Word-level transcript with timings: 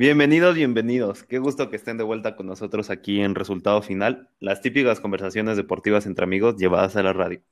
Bienvenidos, 0.00 0.54
bienvenidos. 0.54 1.24
Qué 1.24 1.40
gusto 1.40 1.70
que 1.70 1.74
estén 1.74 1.98
de 1.98 2.04
vuelta 2.04 2.36
con 2.36 2.46
nosotros 2.46 2.88
aquí 2.88 3.20
en 3.20 3.34
Resultado 3.34 3.82
Final, 3.82 4.30
las 4.38 4.60
típicas 4.60 5.00
conversaciones 5.00 5.56
deportivas 5.56 6.06
entre 6.06 6.22
amigos 6.22 6.54
llevadas 6.56 6.94
a 6.94 7.02
la 7.02 7.12
radio. 7.12 7.42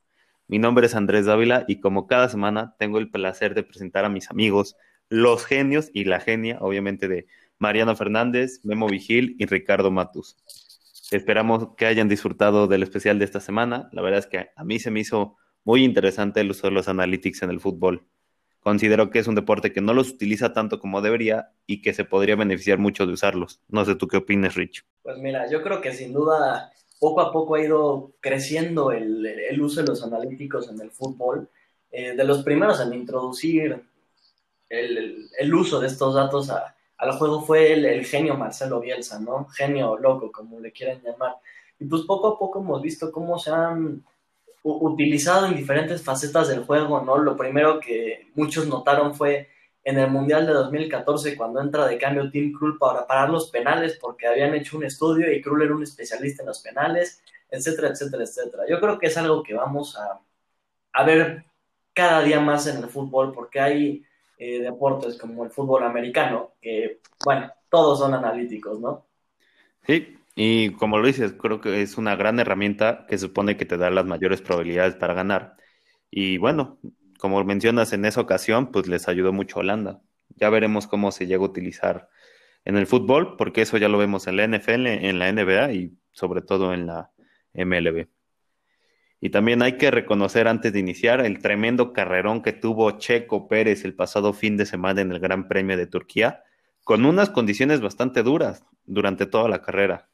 Mi 0.47 0.57
nombre 0.57 0.85
es 0.85 0.95
Andrés 0.95 1.25
Dávila 1.25 1.65
y 1.67 1.81
como 1.81 2.07
cada 2.07 2.29
semana 2.29 2.73
tengo 2.79 2.99
el 2.99 3.11
placer 3.11 3.53
de 3.53 3.63
presentar 3.63 4.05
a 4.05 4.09
mis 4.09 4.31
amigos, 4.31 4.77
los 5.09 5.45
genios 5.45 5.91
y 5.93 6.05
la 6.05 6.21
genia, 6.21 6.57
obviamente, 6.61 7.09
de 7.09 7.27
Mariano 7.59 7.93
Fernández, 7.97 8.61
Memo 8.63 8.87
Vigil 8.87 9.35
y 9.37 9.45
Ricardo 9.45 9.91
Matus. 9.91 10.37
Esperamos 11.11 11.75
que 11.75 11.85
hayan 11.85 12.07
disfrutado 12.07 12.67
del 12.67 12.83
especial 12.83 13.19
de 13.19 13.25
esta 13.25 13.41
semana. 13.41 13.89
La 13.91 14.01
verdad 14.01 14.19
es 14.19 14.27
que 14.27 14.51
a 14.55 14.63
mí 14.63 14.79
se 14.79 14.89
me 14.89 15.01
hizo 15.01 15.35
muy 15.65 15.83
interesante 15.83 16.39
el 16.39 16.51
uso 16.51 16.67
de 16.67 16.71
los 16.71 16.87
analytics 16.87 17.41
en 17.41 17.49
el 17.49 17.59
fútbol. 17.59 18.07
Considero 18.67 19.09
que 19.09 19.19
es 19.19 19.27
un 19.27 19.35
deporte 19.35 19.71
que 19.71 19.79
no 19.79 19.93
los 19.93 20.09
utiliza 20.09 20.51
tanto 20.51 20.77
como 20.77 21.01
debería 21.01 21.53
y 21.67 21.81
que 21.81 21.93
se 21.93 22.03
podría 22.03 22.35
beneficiar 22.35 22.79
mucho 22.79 23.07
de 23.07 23.13
usarlos. 23.13 23.61
No 23.69 23.85
sé 23.85 23.95
tú 23.95 24.09
qué 24.09 24.17
opinas, 24.17 24.55
Rich. 24.55 24.83
Pues 25.03 25.17
mira, 25.19 25.49
yo 25.49 25.63
creo 25.63 25.79
que 25.79 25.93
sin 25.93 26.11
duda 26.11 26.73
poco 26.99 27.21
a 27.21 27.31
poco 27.31 27.55
ha 27.55 27.61
ido 27.61 28.11
creciendo 28.19 28.91
el, 28.91 29.25
el 29.25 29.61
uso 29.61 29.79
de 29.79 29.87
los 29.87 30.03
analíticos 30.03 30.69
en 30.69 30.81
el 30.81 30.91
fútbol. 30.91 31.49
Eh, 31.89 32.13
de 32.13 32.23
los 32.25 32.43
primeros 32.43 32.81
en 32.81 32.93
introducir 32.93 33.85
el, 34.67 35.29
el 35.39 35.53
uso 35.53 35.79
de 35.79 35.87
estos 35.87 36.15
datos 36.15 36.49
a, 36.49 36.75
al 36.97 37.13
juego 37.13 37.43
fue 37.43 37.71
el, 37.71 38.05
genio 38.05 38.35
Marcelo 38.35 38.81
Bielsa, 38.81 39.17
¿no? 39.17 39.47
Genio 39.47 39.97
loco, 39.97 40.29
como 40.29 40.59
le 40.59 40.73
quieran 40.73 41.01
llamar. 41.01 41.37
Y 41.79 41.85
pues 41.85 42.01
poco 42.01 42.27
a 42.27 42.37
poco 42.37 42.59
hemos 42.59 42.81
visto 42.81 43.13
cómo 43.13 43.39
se 43.39 43.49
han 43.49 44.03
utilizado 44.67 45.47
en 45.47 45.55
diferentes 45.55 46.03
facetas 46.03 46.47
del 46.47 46.63
juego, 46.65 47.01
¿no? 47.01 47.17
Lo 47.17 47.35
primero 47.35 47.79
que 47.79 48.27
muchos 48.35 48.67
notaron 48.67 49.15
fue 49.15 49.49
en 49.83 49.97
el 49.97 50.09
Mundial 50.09 50.45
de 50.45 50.53
2014 50.53 51.37
cuando 51.37 51.61
entra 51.61 51.87
de 51.87 51.97
cambio 51.97 52.29
Tim 52.29 52.51
Krul 52.51 52.77
para 52.77 53.07
parar 53.07 53.29
los 53.29 53.49
penales 53.49 53.97
porque 54.01 54.27
habían 54.27 54.53
hecho 54.53 54.77
un 54.77 54.83
estudio 54.83 55.31
y 55.31 55.41
Krul 55.41 55.61
era 55.61 55.73
un 55.75 55.83
especialista 55.83 56.43
en 56.43 56.47
los 56.47 56.59
penales, 56.59 57.21
etcétera, 57.49 57.89
etcétera, 57.89 58.23
etcétera. 58.23 58.63
Yo 58.69 58.79
creo 58.81 58.99
que 58.99 59.07
es 59.07 59.17
algo 59.17 59.41
que 59.43 59.53
vamos 59.53 59.97
a, 59.97 60.19
a 60.91 61.03
ver 61.05 61.45
cada 61.93 62.21
día 62.21 62.39
más 62.41 62.67
en 62.67 62.83
el 62.83 62.89
fútbol 62.89 63.33
porque 63.33 63.59
hay 63.59 64.03
eh, 64.37 64.59
deportes 64.59 65.17
como 65.17 65.45
el 65.45 65.51
fútbol 65.51 65.83
americano, 65.83 66.51
que, 66.61 66.99
bueno, 67.23 67.51
todos 67.69 67.99
son 67.99 68.13
analíticos, 68.13 68.79
¿no? 68.79 69.05
Sí, 69.85 70.16
y 70.39 70.69
como 70.73 70.99
lo 70.99 71.07
dices, 71.07 71.33
creo 71.33 71.61
que 71.61 71.81
es 71.81 71.97
una 71.97 72.15
gran 72.15 72.39
herramienta 72.39 73.07
que 73.09 73.17
supone 73.17 73.57
que 73.57 73.65
te 73.65 73.75
da 73.75 73.89
las 73.89 74.05
mayores 74.05 74.39
probabilidades 74.39 74.93
para 74.93 75.15
ganar. 75.15 75.55
Y 76.11 76.37
bueno, 76.37 76.77
como 77.17 77.43
mencionas 77.43 77.91
en 77.91 78.05
esa 78.05 78.21
ocasión, 78.21 78.71
pues 78.71 78.87
les 78.87 79.07
ayudó 79.07 79.33
mucho 79.33 79.61
Holanda. 79.61 79.99
Ya 80.35 80.51
veremos 80.51 80.85
cómo 80.85 81.11
se 81.11 81.25
llega 81.25 81.41
a 81.41 81.47
utilizar 81.47 82.09
en 82.65 82.77
el 82.77 82.85
fútbol, 82.85 83.35
porque 83.35 83.63
eso 83.63 83.79
ya 83.79 83.89
lo 83.89 83.97
vemos 83.97 84.27
en 84.27 84.37
la 84.37 84.47
NFL, 84.47 84.85
en 84.85 85.17
la 85.17 85.31
NBA 85.31 85.71
y 85.73 85.97
sobre 86.11 86.43
todo 86.43 86.71
en 86.71 86.85
la 86.85 87.09
MLB. 87.55 88.07
Y 89.19 89.31
también 89.31 89.63
hay 89.63 89.77
que 89.77 89.89
reconocer 89.89 90.47
antes 90.47 90.71
de 90.71 90.77
iniciar 90.77 91.19
el 91.25 91.39
tremendo 91.39 91.93
carrerón 91.93 92.43
que 92.43 92.53
tuvo 92.53 92.91
Checo 92.99 93.47
Pérez 93.47 93.85
el 93.85 93.95
pasado 93.95 94.33
fin 94.33 94.55
de 94.55 94.67
semana 94.67 95.01
en 95.01 95.11
el 95.11 95.19
Gran 95.19 95.47
Premio 95.47 95.77
de 95.77 95.87
Turquía, 95.87 96.43
con 96.83 97.05
unas 97.05 97.31
condiciones 97.31 97.81
bastante 97.81 98.21
duras 98.21 98.63
durante 98.85 99.25
toda 99.25 99.49
la 99.49 99.63
carrera. 99.63 100.09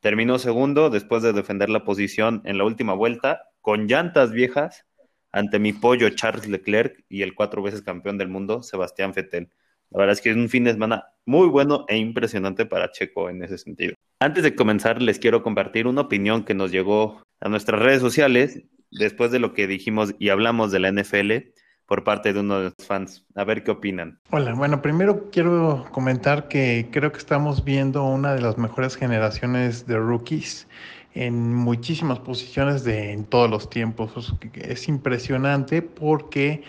Terminó 0.00 0.38
segundo 0.38 0.90
después 0.90 1.22
de 1.22 1.32
defender 1.32 1.70
la 1.70 1.84
posición 1.84 2.42
en 2.44 2.58
la 2.58 2.64
última 2.64 2.94
vuelta 2.94 3.42
con 3.60 3.86
llantas 3.86 4.32
viejas 4.32 4.86
ante 5.32 5.58
mi 5.58 5.72
pollo 5.72 6.08
Charles 6.10 6.48
Leclerc 6.48 7.04
y 7.08 7.22
el 7.22 7.34
cuatro 7.34 7.62
veces 7.62 7.82
campeón 7.82 8.18
del 8.18 8.28
mundo 8.28 8.62
Sebastián 8.62 9.12
Vettel. 9.14 9.50
La 9.90 10.00
verdad 10.00 10.14
es 10.14 10.20
que 10.20 10.30
es 10.30 10.36
un 10.36 10.48
fin 10.48 10.64
de 10.64 10.72
semana 10.72 11.04
muy 11.24 11.48
bueno 11.48 11.84
e 11.88 11.96
impresionante 11.96 12.66
para 12.66 12.90
Checo 12.90 13.28
en 13.30 13.42
ese 13.42 13.58
sentido. 13.58 13.94
Antes 14.20 14.44
de 14.44 14.54
comenzar, 14.54 15.02
les 15.02 15.18
quiero 15.18 15.42
compartir 15.42 15.86
una 15.86 16.02
opinión 16.02 16.44
que 16.44 16.54
nos 16.54 16.70
llegó 16.70 17.22
a 17.40 17.48
nuestras 17.48 17.80
redes 17.80 18.00
sociales 18.00 18.62
después 18.90 19.30
de 19.30 19.38
lo 19.38 19.52
que 19.52 19.66
dijimos 19.66 20.14
y 20.18 20.30
hablamos 20.30 20.72
de 20.72 20.80
la 20.80 20.90
NFL 20.90 21.52
por 21.86 22.04
parte 22.04 22.32
de 22.32 22.40
uno 22.40 22.58
de 22.58 22.64
los 22.64 22.86
fans. 22.86 23.24
A 23.34 23.44
ver 23.44 23.62
qué 23.62 23.70
opinan. 23.70 24.18
Hola, 24.30 24.54
bueno, 24.54 24.82
primero 24.82 25.30
quiero 25.30 25.86
comentar 25.92 26.48
que 26.48 26.88
creo 26.90 27.12
que 27.12 27.18
estamos 27.18 27.64
viendo 27.64 28.04
una 28.04 28.34
de 28.34 28.40
las 28.40 28.58
mejores 28.58 28.96
generaciones 28.96 29.86
de 29.86 29.96
rookies 29.96 30.66
en 31.14 31.54
muchísimas 31.54 32.18
posiciones 32.18 32.84
de 32.84 33.12
en 33.12 33.24
todos 33.24 33.48
los 33.48 33.70
tiempos. 33.70 34.34
Es 34.54 34.88
impresionante 34.88 35.80
porque 35.80 36.62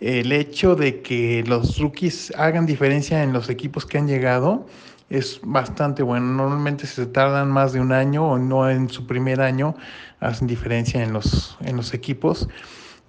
el 0.00 0.32
hecho 0.32 0.74
de 0.74 1.00
que 1.00 1.42
los 1.46 1.78
rookies 1.78 2.32
hagan 2.36 2.66
diferencia 2.66 3.22
en 3.22 3.32
los 3.32 3.48
equipos 3.48 3.86
que 3.86 3.98
han 3.98 4.06
llegado 4.06 4.66
es 5.08 5.40
bastante 5.42 6.02
bueno. 6.02 6.26
Normalmente 6.26 6.86
se 6.86 7.06
tardan 7.06 7.50
más 7.50 7.72
de 7.72 7.80
un 7.80 7.92
año 7.92 8.28
o 8.28 8.38
no 8.38 8.68
en 8.68 8.90
su 8.90 9.06
primer 9.06 9.40
año, 9.40 9.76
hacen 10.20 10.46
diferencia 10.46 11.02
en 11.02 11.12
los, 11.12 11.56
en 11.60 11.76
los 11.76 11.94
equipos. 11.94 12.48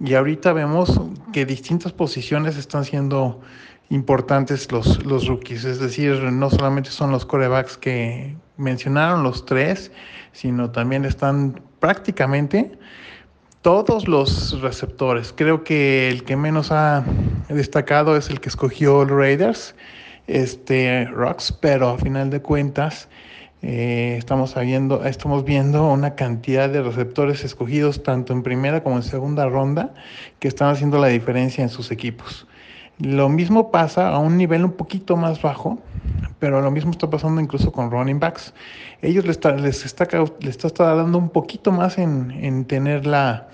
Y 0.00 0.14
ahorita 0.14 0.52
vemos 0.52 1.00
que 1.32 1.44
distintas 1.44 1.92
posiciones 1.92 2.56
están 2.56 2.84
siendo 2.84 3.40
importantes 3.90 4.70
los, 4.70 5.04
los 5.04 5.26
rookies. 5.26 5.64
Es 5.64 5.80
decir, 5.80 6.22
no 6.22 6.50
solamente 6.50 6.90
son 6.90 7.10
los 7.10 7.26
corebacks 7.26 7.76
que 7.76 8.36
mencionaron 8.56 9.22
los 9.22 9.44
tres, 9.44 9.90
sino 10.32 10.70
también 10.70 11.04
están 11.04 11.60
prácticamente 11.80 12.78
todos 13.62 14.06
los 14.06 14.60
receptores. 14.60 15.32
Creo 15.36 15.64
que 15.64 16.08
el 16.08 16.24
que 16.24 16.36
menos 16.36 16.70
ha 16.70 17.04
destacado 17.48 18.16
es 18.16 18.30
el 18.30 18.40
que 18.40 18.50
escogió 18.50 19.04
Raiders 19.04 19.74
este, 20.26 21.06
Rocks, 21.06 21.52
pero 21.52 21.88
a 21.88 21.98
final 21.98 22.30
de 22.30 22.40
cuentas 22.40 23.08
eh, 23.62 24.14
estamos, 24.18 24.54
viendo, 24.54 25.04
estamos 25.04 25.44
viendo 25.44 25.90
una 25.90 26.14
cantidad 26.14 26.68
de 26.68 26.82
receptores 26.82 27.44
escogidos 27.44 28.02
tanto 28.02 28.32
en 28.32 28.42
primera 28.42 28.82
como 28.82 28.96
en 28.96 29.02
segunda 29.02 29.46
ronda 29.46 29.94
que 30.38 30.48
están 30.48 30.70
haciendo 30.70 30.98
la 30.98 31.08
diferencia 31.08 31.62
en 31.62 31.68
sus 31.68 31.90
equipos. 31.90 32.46
Lo 32.98 33.28
mismo 33.28 33.70
pasa 33.70 34.08
a 34.08 34.18
un 34.18 34.36
nivel 34.36 34.64
un 34.64 34.72
poquito 34.72 35.16
más 35.16 35.40
bajo, 35.40 35.78
pero 36.38 36.60
lo 36.60 36.70
mismo 36.70 36.90
está 36.90 37.08
pasando 37.08 37.40
incluso 37.40 37.70
con 37.70 37.90
running 37.90 38.18
backs. 38.18 38.54
Ellos 39.02 39.24
les 39.24 39.36
está, 39.36 39.54
les 39.54 39.84
está, 39.84 40.08
les 40.40 40.64
está 40.64 40.94
dando 40.94 41.18
un 41.18 41.30
poquito 41.30 41.70
más 41.70 41.98
en, 41.98 42.32
en 42.32 42.64
tener 42.64 43.06
la, 43.06 43.48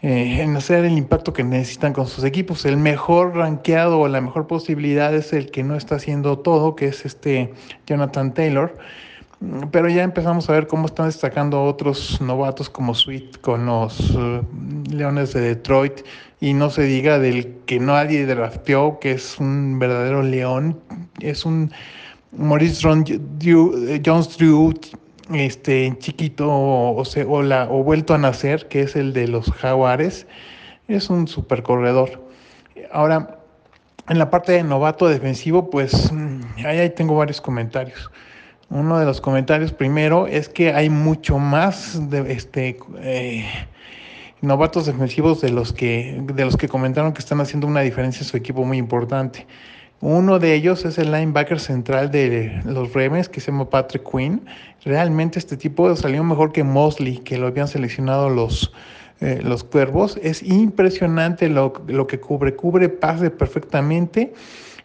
eh, 0.00 0.42
en 0.42 0.56
hacer 0.56 0.84
el 0.84 0.96
impacto 0.96 1.32
que 1.32 1.42
necesitan 1.42 1.92
con 1.92 2.06
sus 2.06 2.22
equipos. 2.22 2.64
El 2.64 2.76
mejor 2.76 3.34
rankeado 3.34 3.98
o 3.98 4.06
la 4.06 4.20
mejor 4.20 4.46
posibilidad 4.46 5.12
es 5.12 5.32
el 5.32 5.50
que 5.50 5.64
no 5.64 5.74
está 5.74 5.96
haciendo 5.96 6.38
todo, 6.38 6.76
que 6.76 6.86
es 6.86 7.04
este 7.04 7.52
Jonathan 7.84 8.32
Taylor. 8.32 8.78
Pero 9.70 9.88
ya 9.88 10.02
empezamos 10.02 10.48
a 10.48 10.52
ver 10.52 10.66
cómo 10.66 10.86
están 10.86 11.06
destacando 11.06 11.62
otros 11.62 12.20
novatos 12.20 12.68
como 12.68 12.94
Sweet 12.94 13.40
con 13.40 13.66
los 13.66 14.14
eh, 14.16 14.42
Leones 14.90 15.32
de 15.32 15.40
Detroit. 15.40 16.00
Y 16.40 16.54
no 16.54 16.70
se 16.70 16.82
diga 16.82 17.18
del 17.18 17.56
que 17.66 17.78
nadie 17.78 18.26
drafteó, 18.26 18.98
que 19.00 19.12
es 19.12 19.38
un 19.38 19.78
verdadero 19.78 20.22
león. 20.22 20.80
Es 21.20 21.44
un 21.44 21.72
Maurice 22.32 22.82
Ron, 22.82 23.04
eh, 23.08 24.02
Jones 24.04 24.36
Drew 24.36 24.74
este 25.34 25.94
chiquito 25.98 26.48
o, 26.48 27.02
o, 27.02 27.42
la, 27.42 27.68
o 27.70 27.82
vuelto 27.82 28.14
a 28.14 28.18
nacer, 28.18 28.68
que 28.68 28.82
es 28.82 28.96
el 28.96 29.12
de 29.12 29.28
los 29.28 29.50
jaguares, 29.52 30.26
es 30.88 31.10
un 31.10 31.28
super 31.28 31.62
corredor. 31.62 32.28
Ahora, 32.90 33.38
en 34.08 34.18
la 34.18 34.30
parte 34.30 34.52
de 34.52 34.62
novato 34.62 35.06
defensivo, 35.06 35.68
pues 35.68 36.10
mm, 36.12 36.40
ahí, 36.64 36.90
tengo 36.90 37.14
varios 37.16 37.40
comentarios. 37.40 38.10
Uno 38.70 38.98
de 38.98 39.06
los 39.06 39.20
comentarios 39.20 39.72
primero 39.72 40.26
es 40.26 40.48
que 40.48 40.72
hay 40.74 40.90
mucho 40.90 41.38
más 41.38 42.10
de 42.10 42.32
este 42.32 42.78
eh, 43.00 43.46
novatos 44.42 44.86
defensivos 44.86 45.40
de 45.40 45.50
los 45.50 45.72
que 45.72 46.20
de 46.22 46.44
los 46.44 46.56
que 46.56 46.68
comentaron 46.68 47.12
que 47.12 47.20
están 47.20 47.40
haciendo 47.40 47.66
una 47.66 47.80
diferencia 47.80 48.20
en 48.20 48.28
su 48.28 48.36
equipo 48.36 48.64
muy 48.64 48.76
importante. 48.76 49.46
Uno 50.00 50.38
de 50.38 50.54
ellos 50.54 50.84
es 50.84 50.96
el 50.98 51.10
linebacker 51.10 51.58
central 51.58 52.12
de 52.12 52.62
los 52.64 52.92
Ravens, 52.92 53.28
que 53.28 53.40
se 53.40 53.50
llama 53.50 53.68
Patrick 53.68 54.08
Quinn. 54.08 54.46
Realmente 54.84 55.40
este 55.40 55.56
tipo 55.56 55.94
salió 55.96 56.22
mejor 56.22 56.52
que 56.52 56.62
Mosley, 56.62 57.18
que 57.18 57.36
lo 57.36 57.48
habían 57.48 57.66
seleccionado 57.66 58.30
los, 58.30 58.72
eh, 59.20 59.40
los 59.42 59.64
cuervos. 59.64 60.16
Es 60.22 60.40
impresionante 60.44 61.48
lo, 61.48 61.72
lo, 61.88 62.06
que 62.06 62.20
cubre. 62.20 62.54
Cubre 62.54 62.88
pase 62.88 63.30
perfectamente, 63.30 64.32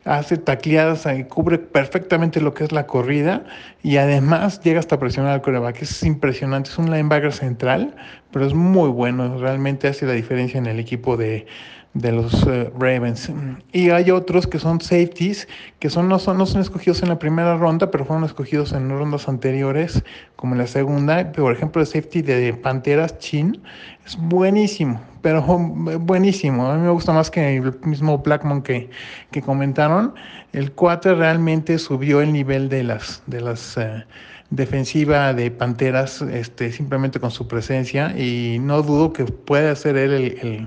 hace 0.06 0.38
tacleadas, 0.38 1.08
cubre 1.30 1.58
perfectamente 1.58 2.42
lo 2.42 2.54
que 2.54 2.64
es 2.64 2.72
la 2.72 2.86
corrida 2.86 3.46
y 3.82 3.98
además 3.98 4.62
llega 4.62 4.80
hasta 4.80 5.00
presionar 5.00 5.34
al 5.34 5.42
coreback. 5.42 5.82
Es 5.82 6.04
impresionante. 6.04 6.70
Es 6.70 6.78
un 6.78 6.92
linebacker 6.92 7.34
central, 7.34 7.96
pero 8.32 8.46
es 8.46 8.54
muy 8.54 8.90
bueno. 8.90 9.38
Realmente 9.38 9.88
hace 9.88 10.06
la 10.06 10.14
diferencia 10.14 10.58
en 10.58 10.68
el 10.68 10.80
equipo 10.80 11.18
de 11.18 11.46
de 11.94 12.12
los 12.12 12.46
eh, 12.48 12.72
Ravens. 12.78 13.32
Y 13.72 13.90
hay 13.92 14.12
otros 14.12 14.48
que 14.48 14.60
son 14.60 14.82
safeties, 14.82 15.48
que 15.80 15.90
son 15.90 16.10
no, 16.10 16.20
son 16.20 16.38
no 16.38 16.46
son 16.46 16.62
escogidos 16.62 17.04
en 17.04 17.10
la 17.10 17.20
primera 17.20 17.56
ronda, 17.58 17.92
pero 17.92 18.06
fueron 18.06 18.24
escogidos 18.24 18.74
en 18.74 18.90
rondas 18.90 19.28
anteriores, 19.28 20.04
como 20.36 20.54
en 20.54 20.60
la 20.60 20.68
segunda. 20.68 21.32
Por 21.32 21.54
ejemplo, 21.54 21.82
el 21.82 21.88
safety 21.88 22.22
de 22.22 22.54
Panteras 22.54 23.18
Chin 23.20 23.62
es 24.06 24.18
buenísimo, 24.18 25.02
pero 25.24 25.42
buenísimo. 25.42 26.70
A 26.70 26.76
mí 26.76 26.82
me 26.82 26.90
gusta 26.90 27.14
más 27.14 27.32
que 27.32 27.56
el 27.56 27.74
mismo 27.86 28.20
Blackmon 28.20 28.62
que, 28.62 28.90
que 29.32 29.42
comentaron. 29.42 30.14
El 30.52 30.74
4 30.74 31.16
realmente 31.16 31.80
subió 31.80 32.22
el 32.22 32.34
nivel 32.34 32.68
de 32.68 32.84
las, 32.84 33.24
de 33.26 33.40
las 33.40 33.78
uh, 33.78 34.04
defensiva 34.50 35.34
de 35.34 35.50
Panteras 35.50 36.22
este, 36.22 36.74
simplemente 36.74 37.22
con 37.22 37.32
su 37.32 37.48
presencia 37.48 38.14
y 38.20 38.60
no 38.60 38.82
dudo 38.82 39.14
que 39.14 39.24
pueda 39.24 39.74
ser 39.78 39.96
él 39.96 40.12
el, 40.12 40.24
el, 40.42 40.66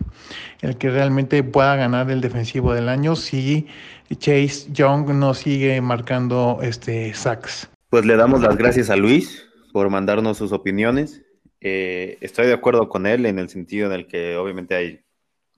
el, 0.63 0.77
que 0.79 0.91
realmente 0.91 1.43
pueda 1.45 1.77
ganar 1.77 2.11
el 2.11 2.23
defensivo 2.23 2.73
del 2.73 2.89
año 2.89 3.15
si 3.15 3.67
Chase 4.11 4.73
Young 4.73 5.11
no 5.11 5.35
sigue 5.35 5.79
marcando 5.83 6.61
este 6.63 7.13
sacks. 7.13 7.69
Pues 7.91 8.07
le 8.07 8.17
damos 8.17 8.41
las 8.41 8.57
gracias 8.57 8.89
a 8.89 8.97
Luis 8.97 9.47
por 9.75 9.91
mandarnos 9.91 10.39
sus 10.39 10.53
opiniones. 10.53 11.26
Eh, 11.61 12.19
estoy 12.21 12.47
de 12.47 12.53
acuerdo 12.53 12.89
con 12.89 13.07
él 13.07 13.27
en 13.27 13.39
el 13.39 13.49
sentido 13.49 13.87
en 13.87 13.93
el 13.93 14.07
que 14.07 14.37
obviamente 14.37 14.75
hay 14.75 15.01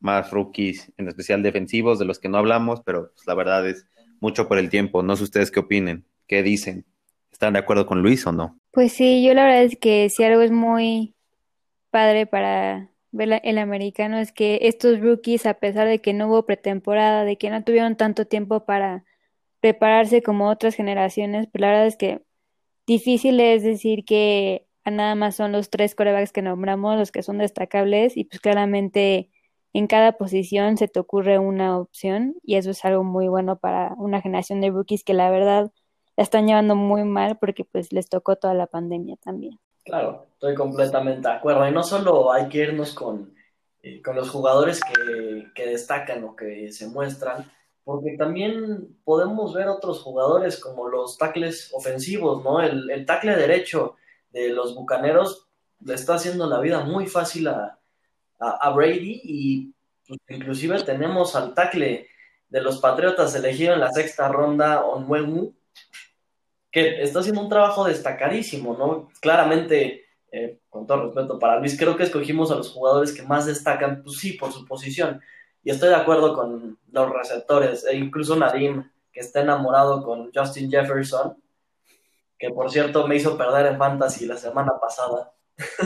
más 0.01 0.31
rookies, 0.31 0.93
en 0.97 1.09
especial 1.09 1.43
defensivos, 1.43 1.99
de 1.99 2.05
los 2.05 2.19
que 2.19 2.29
no 2.29 2.39
hablamos, 2.39 2.83
pero 2.85 3.11
pues, 3.15 3.27
la 3.27 3.35
verdad 3.35 3.69
es 3.69 3.87
mucho 4.21 4.49
por 4.49 4.59
el 4.59 4.71
tiempo. 4.71 5.03
No 5.03 5.17
sé 5.17 5.25
ustedes 5.25 5.51
qué 5.51 5.61
opinen, 5.61 6.05
qué 6.27 6.43
dicen. 6.43 6.85
¿Están 7.33 7.53
de 7.53 7.61
acuerdo 7.61 7.87
con 7.87 8.03
Luis 8.03 8.27
o 8.27 8.33
no? 8.33 8.59
Pues 8.73 8.93
sí, 8.93 9.25
yo 9.25 9.35
la 9.35 9.45
verdad 9.45 9.65
es 9.65 9.77
que 9.77 10.09
si 10.09 10.25
algo 10.25 10.43
es 10.43 10.51
muy 10.51 11.15
padre 11.91 12.27
para 12.27 12.91
ver 13.11 13.41
el 13.43 13.59
americano 13.59 14.19
es 14.19 14.33
que 14.33 14.61
estos 14.63 15.01
rookies, 15.01 15.47
a 15.47 15.55
pesar 15.55 15.89
de 15.89 16.01
que 16.01 16.13
no 16.13 16.29
hubo 16.29 16.47
pretemporada, 16.47 17.25
de 17.25 17.37
que 17.37 17.51
no 17.51 17.65
tuvieron 17.65 17.97
tanto 17.97 18.27
tiempo 18.27 18.65
para 18.65 19.05
prepararse 19.61 20.23
como 20.23 20.49
otras 20.49 20.75
generaciones, 20.75 21.49
pues 21.51 21.61
la 21.61 21.69
verdad 21.69 21.87
es 21.87 21.97
que 21.97 22.23
difícil 22.87 23.41
es 23.41 23.63
decir 23.63 24.05
que 24.05 24.68
nada 24.91 25.15
más 25.15 25.37
son 25.37 25.53
los 25.53 25.71
tres 25.71 25.95
corebacks 25.95 26.33
que 26.33 26.43
nombramos 26.43 26.97
los 26.97 27.13
que 27.13 27.23
son 27.23 27.39
destacables 27.39 28.17
y 28.17 28.25
pues 28.25 28.41
claramente 28.41 29.31
en 29.73 29.87
cada 29.87 30.13
posición 30.13 30.77
se 30.77 30.89
te 30.89 30.99
ocurre 30.99 31.39
una 31.39 31.79
opción 31.79 32.37
y 32.43 32.57
eso 32.57 32.71
es 32.71 32.85
algo 32.85 33.05
muy 33.05 33.29
bueno 33.29 33.59
para 33.59 33.95
una 33.97 34.21
generación 34.21 34.61
de 34.61 34.71
rookies 34.71 35.05
que 35.05 35.15
la 35.15 35.31
verdad 35.31 35.71
la 36.17 36.23
están 36.23 36.47
llevando 36.47 36.75
muy 36.75 37.05
mal 37.05 37.39
porque 37.39 37.65
pues 37.65 37.93
les 37.93 38.09
tocó 38.09 38.37
toda 38.37 38.55
la 38.55 38.67
pandemia 38.67 39.17
también. 39.17 39.59
Claro, 39.85 40.27
estoy 40.33 40.55
completamente 40.55 41.29
de 41.29 41.35
acuerdo. 41.35 41.67
Y 41.69 41.73
no 41.73 41.83
solo 41.83 42.33
hay 42.33 42.49
que 42.49 42.59
irnos 42.59 42.93
con, 42.93 43.35
eh, 43.83 44.03
con 44.03 44.17
los 44.17 44.29
jugadores 44.29 44.81
que, 44.81 45.47
que, 45.55 45.67
destacan 45.67 46.25
o 46.25 46.35
que 46.35 46.73
se 46.73 46.89
muestran, 46.89 47.51
porque 47.85 48.17
también 48.19 48.99
podemos 49.05 49.55
ver 49.55 49.69
otros 49.69 50.03
jugadores 50.03 50.59
como 50.61 50.89
los 50.89 51.17
tackles 51.17 51.71
ofensivos, 51.73 52.43
¿no? 52.45 52.61
El, 52.61 52.91
el 52.91 53.07
tackle 53.07 53.37
derecho 53.37 53.97
de 54.31 54.51
los 54.51 54.75
Bucaneros 54.75 55.49
le 55.81 55.95
está 55.95 56.15
haciendo 56.15 56.47
la 56.47 56.61
vida 56.61 56.81
muy 56.81 57.07
fácil 57.07 57.49
a, 57.49 57.75
Brady 58.75 59.21
y 59.25 59.75
pues, 60.07 60.21
inclusive 60.29 60.83
tenemos 60.85 61.35
al 61.35 61.55
tackle 61.55 62.09
de 62.49 62.61
los 62.61 62.79
Patriotas 62.79 63.35
elegido 63.35 63.75
en 63.75 63.81
la 63.81 63.93
sexta 63.93 64.29
ronda, 64.29 64.85
Onwenu, 64.85 65.55
que 66.71 67.03
está 67.03 67.21
haciendo 67.21 67.43
un 67.43 67.49
trabajo 67.49 67.85
destacadísimo, 67.85 68.77
¿no? 68.77 69.09
Claramente, 69.21 70.07
eh, 70.31 70.61
con 70.69 70.87
todo 70.87 71.07
respeto 71.07 71.39
para 71.39 71.59
Luis, 71.59 71.77
creo 71.79 71.97
que 71.97 72.05
escogimos 72.05 72.51
a 72.51 72.57
los 72.57 72.71
jugadores 72.71 73.13
que 73.13 73.23
más 73.23 73.47
destacan, 73.47 74.03
pues 74.03 74.19
sí, 74.19 74.35
por 74.35 74.53
su 74.53 74.65
posición. 74.65 75.21
Y 75.63 75.71
estoy 75.71 75.89
de 75.89 75.97
acuerdo 75.97 76.35
con 76.35 76.79
los 76.91 77.11
receptores, 77.11 77.85
e 77.85 77.97
incluso 77.97 78.37
Nadim, 78.37 78.89
que 79.13 79.21
está 79.21 79.41
enamorado 79.41 80.03
con 80.05 80.31
Justin 80.33 80.71
Jefferson, 80.71 81.37
que 82.39 82.51
por 82.51 82.71
cierto 82.71 83.07
me 83.07 83.17
hizo 83.17 83.37
perder 83.37 83.67
en 83.67 83.79
Fantasy 83.79 84.27
la 84.27 84.37
semana 84.37 84.73
pasada. 84.81 85.33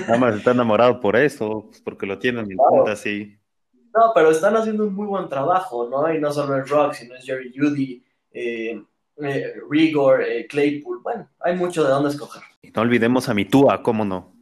Nada 0.06 0.18
más 0.18 0.36
está 0.36 0.50
enamorado 0.50 1.00
por 1.00 1.16
eso, 1.16 1.66
pues, 1.68 1.80
porque 1.80 2.06
lo 2.06 2.18
tienen 2.18 2.50
en 2.50 2.56
claro. 2.56 2.84
Fantasy. 2.84 3.38
No, 3.94 4.12
pero 4.14 4.30
están 4.30 4.56
haciendo 4.56 4.84
un 4.84 4.94
muy 4.94 5.06
buen 5.06 5.28
trabajo, 5.28 5.88
¿no? 5.88 6.12
Y 6.12 6.18
no 6.18 6.32
solo 6.32 6.58
es 6.58 6.68
Rock, 6.68 6.94
sino 6.94 7.14
es 7.14 7.24
Jerry 7.24 7.52
Judy, 7.54 8.02
eh, 8.32 8.82
eh, 9.22 9.54
Rigor, 9.70 10.22
eh, 10.22 10.46
Claypool, 10.46 11.00
bueno, 11.02 11.28
hay 11.40 11.56
mucho 11.56 11.84
de 11.84 11.90
dónde 11.90 12.10
escoger. 12.10 12.42
Y 12.62 12.70
no 12.70 12.82
olvidemos 12.82 13.28
a 13.28 13.34
mi 13.34 13.44
Tua, 13.44 13.82
¿cómo 13.82 14.04
no? 14.04 14.34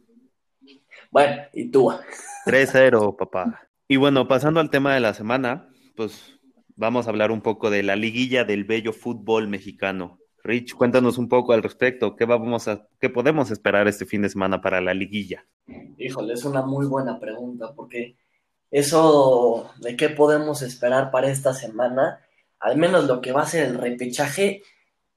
Bueno, 1.11 1.41
y 1.53 1.69
Tua. 1.69 2.01
3-0, 2.45 3.17
papá. 3.17 3.67
Y 3.87 3.97
bueno, 3.97 4.27
pasando 4.27 4.61
al 4.61 4.69
tema 4.69 4.93
de 4.93 5.01
la 5.01 5.13
semana, 5.13 5.69
pues 5.95 6.39
vamos 6.77 7.05
a 7.05 7.09
hablar 7.09 7.31
un 7.31 7.41
poco 7.41 7.69
de 7.69 7.83
la 7.83 7.97
liguilla 7.97 8.45
del 8.45 8.63
bello 8.63 8.93
fútbol 8.93 9.49
mexicano. 9.49 10.20
Rich, 10.43 10.75
cuéntanos 10.75 11.17
un 11.17 11.29
poco 11.29 11.53
al 11.53 11.63
respecto. 11.63 12.15
¿Qué, 12.15 12.25
vamos 12.25 12.67
a, 12.67 12.87
¿Qué 12.99 13.09
podemos 13.09 13.51
esperar 13.51 13.87
este 13.87 14.05
fin 14.05 14.21
de 14.21 14.29
semana 14.29 14.61
para 14.61 14.81
la 14.81 14.93
liguilla? 14.93 15.45
Híjole, 15.97 16.33
es 16.33 16.45
una 16.45 16.61
muy 16.63 16.85
buena 16.87 17.19
pregunta, 17.19 17.73
porque 17.75 18.15
eso 18.71 19.71
de 19.79 19.95
qué 19.95 20.09
podemos 20.09 20.61
esperar 20.61 21.11
para 21.11 21.29
esta 21.29 21.53
semana 21.53 22.21
al 22.61 22.77
menos 22.77 23.05
lo 23.05 23.21
que 23.21 23.31
va 23.31 23.41
a 23.41 23.47
ser 23.47 23.65
el 23.65 23.77
repechaje, 23.77 24.61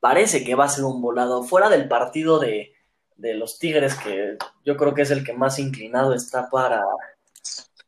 parece 0.00 0.44
que 0.44 0.55
va 0.55 0.65
a 0.65 0.69
ser 0.69 0.85
un 0.85 1.00
volado. 1.00 1.44
Fuera 1.44 1.69
del 1.69 1.88
partido 1.88 2.38
de, 2.38 2.73
de 3.17 3.35
los 3.35 3.59
Tigres, 3.59 3.94
que 3.97 4.38
yo 4.65 4.76
creo 4.76 4.94
que 4.94 5.03
es 5.03 5.11
el 5.11 5.25
que 5.25 5.35
más 5.35 5.59
inclinado 5.59 6.15
está 6.15 6.49
para, 6.49 6.82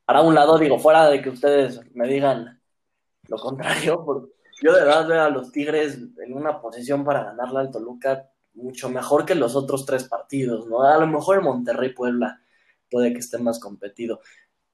para 0.05 0.21
un 0.21 0.35
lado, 0.35 0.59
digo, 0.59 0.79
fuera 0.79 1.09
de 1.09 1.23
que 1.23 1.31
ustedes 1.31 1.81
me 1.95 2.07
digan 2.07 2.61
lo 3.29 3.39
contrario, 3.39 4.05
porque 4.05 4.36
yo 4.63 4.73
de 4.73 4.85
verdad 4.85 5.07
veo 5.07 5.23
a 5.23 5.31
los 5.31 5.53
Tigres 5.53 5.99
en 6.19 6.33
una 6.33 6.61
posición 6.61 7.05
para 7.05 7.25
ganarle 7.25 7.61
al 7.61 7.71
Toluca 7.71 8.31
mucho 8.55 8.89
mejor 8.89 9.27
que 9.27 9.35
los 9.35 9.55
otros 9.55 9.85
tres 9.85 10.05
partidos, 10.05 10.67
¿no? 10.67 10.83
A 10.83 10.97
lo 10.99 11.07
mejor 11.07 11.37
el 11.37 11.43
Monterrey 11.43 11.93
Puebla 11.93 12.41
puede 12.91 13.13
que 13.13 13.19
esté 13.19 13.39
más 13.39 13.61
competido. 13.61 14.21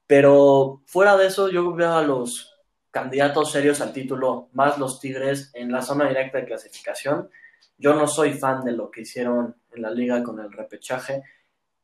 Pero 0.07 0.81
fuera 0.85 1.17
de 1.17 1.27
eso, 1.27 1.49
yo 1.49 1.73
veo 1.73 1.93
a 1.93 2.01
los 2.01 2.53
candidatos 2.91 3.51
serios 3.51 3.81
al 3.81 3.91
título, 3.91 4.49
más 4.53 4.77
los 4.77 4.99
Tigres 4.99 5.51
en 5.53 5.71
la 5.71 5.81
zona 5.81 6.07
directa 6.07 6.37
de 6.37 6.45
clasificación. 6.45 7.29
Yo 7.77 7.93
no 7.93 8.07
soy 8.07 8.33
fan 8.33 8.63
de 8.63 8.71
lo 8.71 8.89
que 8.89 9.01
hicieron 9.01 9.55
en 9.71 9.81
la 9.81 9.91
liga 9.91 10.23
con 10.23 10.39
el 10.39 10.51
repechaje. 10.51 11.23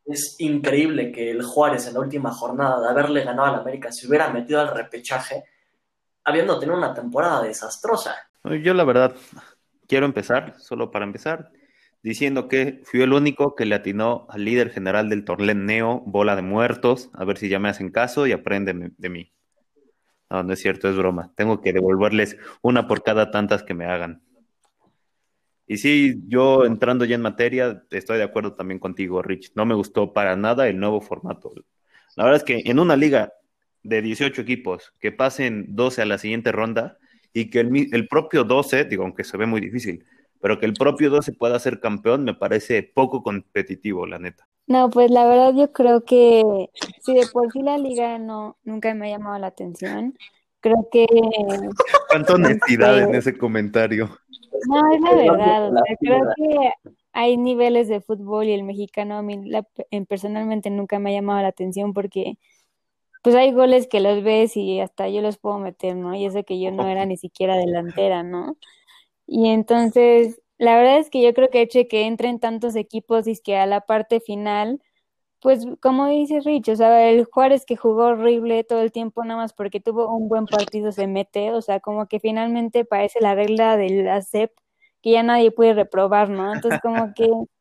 Es 0.06 0.36
increíble 0.40 1.12
que 1.12 1.32
el 1.32 1.44
Juárez 1.44 1.88
en 1.88 1.96
la 1.96 2.00
última 2.00 2.32
jornada 2.32 2.80
de 2.80 2.90
haberle 2.90 3.24
ganado 3.24 3.54
al 3.54 3.62
América 3.62 3.92
se 3.92 4.08
hubiera 4.08 4.30
metido 4.30 4.62
al 4.62 4.74
repechaje 4.74 5.44
habiendo 6.24 6.60
tenido 6.60 6.78
una 6.78 6.94
temporada 6.94 7.44
desastrosa. 7.44 8.16
Yo 8.44 8.74
la 8.74 8.84
verdad 8.84 9.16
quiero 9.88 10.06
empezar, 10.06 10.56
solo 10.60 10.92
para 10.92 11.06
empezar, 11.06 11.52
diciendo 12.02 12.48
que 12.48 12.82
fui 12.86 13.02
el 13.02 13.14
único 13.14 13.56
que 13.56 13.66
le 13.66 13.76
atinó 13.76 14.28
al 14.30 14.46
líder 14.46 14.70
general 14.72 15.10
del 15.10 15.26
torneo, 15.26 16.02
bola 16.06 16.36
de 16.36 16.42
muertos, 16.42 17.10
a 17.14 17.26
ver 17.26 17.38
si 17.38 17.50
ya 17.50 17.60
me 17.60 17.70
hacen 17.70 17.92
caso 17.92 18.28
y 18.28 18.32
aprenden 18.32 18.94
de 18.98 19.10
mí. 19.10 19.34
No, 20.30 20.44
no 20.44 20.54
es 20.54 20.60
cierto, 20.60 20.88
es 20.90 20.96
broma. 20.96 21.32
Tengo 21.36 21.60
que 21.62 21.74
devolverles 21.74 22.38
una 22.62 22.88
por 22.88 23.04
cada 23.04 23.32
tantas 23.32 23.64
que 23.64 23.74
me 23.74 23.86
hagan. 23.86 24.22
Y 25.66 25.78
sí, 25.78 26.22
yo 26.28 26.66
entrando 26.66 27.06
ya 27.06 27.16
en 27.16 27.22
materia, 27.22 27.84
estoy 27.92 28.18
de 28.18 28.24
acuerdo 28.24 28.54
también 28.54 28.80
contigo, 28.80 29.22
Rich. 29.22 29.52
No 29.56 29.66
me 29.66 29.76
gustó 29.76 30.14
para 30.14 30.36
nada 30.36 30.68
el 30.68 30.80
nuevo 30.80 31.02
formato. 31.02 31.52
La 32.16 32.24
verdad 32.24 32.38
es 32.38 32.44
que 32.44 32.70
en 32.70 32.80
una 32.80 32.96
liga 32.96 33.34
de 33.84 34.02
18 34.02 34.42
equipos 34.42 34.94
que 35.00 35.12
pasen 35.12 35.76
12 35.76 36.02
a 36.02 36.06
la 36.06 36.18
siguiente 36.18 36.52
ronda 36.52 36.98
y 37.34 37.50
que 37.50 37.60
el, 37.60 37.90
el 37.92 38.08
propio 38.08 38.44
12, 38.44 38.86
digo, 38.86 39.04
aunque 39.04 39.24
se 39.24 39.38
ve 39.38 39.46
muy 39.46 39.62
difícil, 39.62 40.06
pero 40.42 40.60
que 40.60 40.66
el 40.66 40.74
propio 40.74 41.10
12 41.10 41.34
pueda 41.34 41.60
ser 41.60 41.80
campeón 41.80 42.24
me 42.24 42.34
parece 42.34 42.84
poco 42.84 43.24
competitivo, 43.24 44.06
la 44.06 44.20
neta. 44.20 44.48
No, 44.68 44.90
pues 44.90 45.10
la 45.10 45.26
verdad 45.26 45.54
yo 45.56 45.72
creo 45.72 46.06
que 46.06 46.44
si 47.02 47.14
de 47.16 47.26
por 47.28 47.52
sí 47.52 47.62
la 47.62 47.78
liga 47.78 48.20
no 48.20 48.58
nunca 48.64 48.94
me 48.94 49.08
ha 49.08 49.18
llamado 49.18 49.40
la 49.40 49.48
atención, 49.48 50.16
creo 50.60 50.88
que 50.92 51.08
cuánta 52.10 52.36
honestidad 52.36 53.00
en 53.00 53.16
ese 53.16 53.38
comentario. 53.38 54.10
No, 54.68 54.94
es 54.94 55.02
la 55.02 55.16
verdad, 55.16 55.70
o 55.70 55.72
sea, 55.72 55.96
creo 56.00 56.22
que 56.36 56.92
hay 57.14 57.38
niveles 57.38 57.88
de 57.88 58.02
fútbol 58.02 58.46
y 58.46 58.54
el 58.54 58.64
mexicano 58.64 59.18
a 59.18 59.22
mí 59.22 59.42
la, 59.50 59.66
personalmente 60.08 60.70
nunca 60.70 61.00
me 61.00 61.10
ha 61.10 61.14
llamado 61.14 61.42
la 61.42 61.48
atención 61.48 61.94
porque 61.94 62.38
pues 63.22 63.36
hay 63.36 63.52
goles 63.54 63.88
que 63.88 64.00
los 64.00 64.24
ves 64.24 64.58
y 64.58 64.80
hasta 64.80 65.10
yo 65.10 65.22
los 65.22 65.38
puedo 65.38 65.60
meter, 65.60 65.96
¿no? 65.96 66.16
Y 66.16 66.26
eso 66.26 66.44
que 66.44 66.60
yo 66.60 66.72
no 66.72 66.88
era 66.88 67.06
ni 67.08 67.18
siquiera 67.18 67.58
delantera, 67.58 68.24
¿no? 68.24 68.58
Y 69.28 69.50
entonces 69.50 70.42
la 70.60 70.78
verdad 70.78 71.00
es 71.00 71.10
que 71.10 71.22
yo 71.24 71.34
creo 71.34 71.50
que 71.50 71.62
hecho 71.62 71.80
que 71.90 72.06
entren 72.06 72.40
tantos 72.40 72.76
equipos 72.76 73.28
y 73.28 73.32
es 73.32 73.42
que 73.42 73.58
a 73.58 73.66
la 73.66 73.82
parte 73.82 74.20
final, 74.20 74.82
pues 75.42 75.66
como 75.82 76.08
dice 76.08 76.42
Rich, 76.42 76.70
o 76.70 76.76
sea, 76.78 77.10
el 77.10 77.26
Juárez 77.26 77.66
que 77.66 77.78
jugó 77.78 78.08
horrible 78.08 78.64
todo 78.66 78.82
el 78.82 78.92
tiempo 78.92 79.24
nada 79.26 79.42
más 79.42 79.54
porque 79.54 79.80
tuvo 79.82 80.16
un 80.16 80.30
buen 80.30 80.46
partido 80.48 80.92
se 80.92 81.08
mete, 81.08 81.52
o 81.54 81.62
sea, 81.62 81.80
como 81.82 82.08
que 82.08 82.20
finalmente 82.20 82.86
parece 82.86 83.22
la 83.22 83.36
regla 83.36 83.78
del 83.78 84.08
ACEP 84.10 84.52
que 85.02 85.12
ya 85.12 85.24
nadie 85.24 85.52
puede 85.52 85.74
reprobar, 85.74 86.30
¿no? 86.30 86.54
Entonces 86.54 86.82
como 86.82 87.14
que 87.16 87.28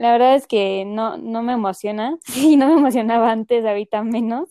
la 0.00 0.12
verdad 0.12 0.34
es 0.34 0.46
que 0.46 0.84
no, 0.86 1.18
no 1.18 1.42
me 1.42 1.52
emociona, 1.52 2.18
sí, 2.24 2.56
no 2.56 2.68
me 2.68 2.80
emocionaba 2.80 3.30
antes, 3.30 3.64
ahorita 3.66 4.02
menos. 4.02 4.48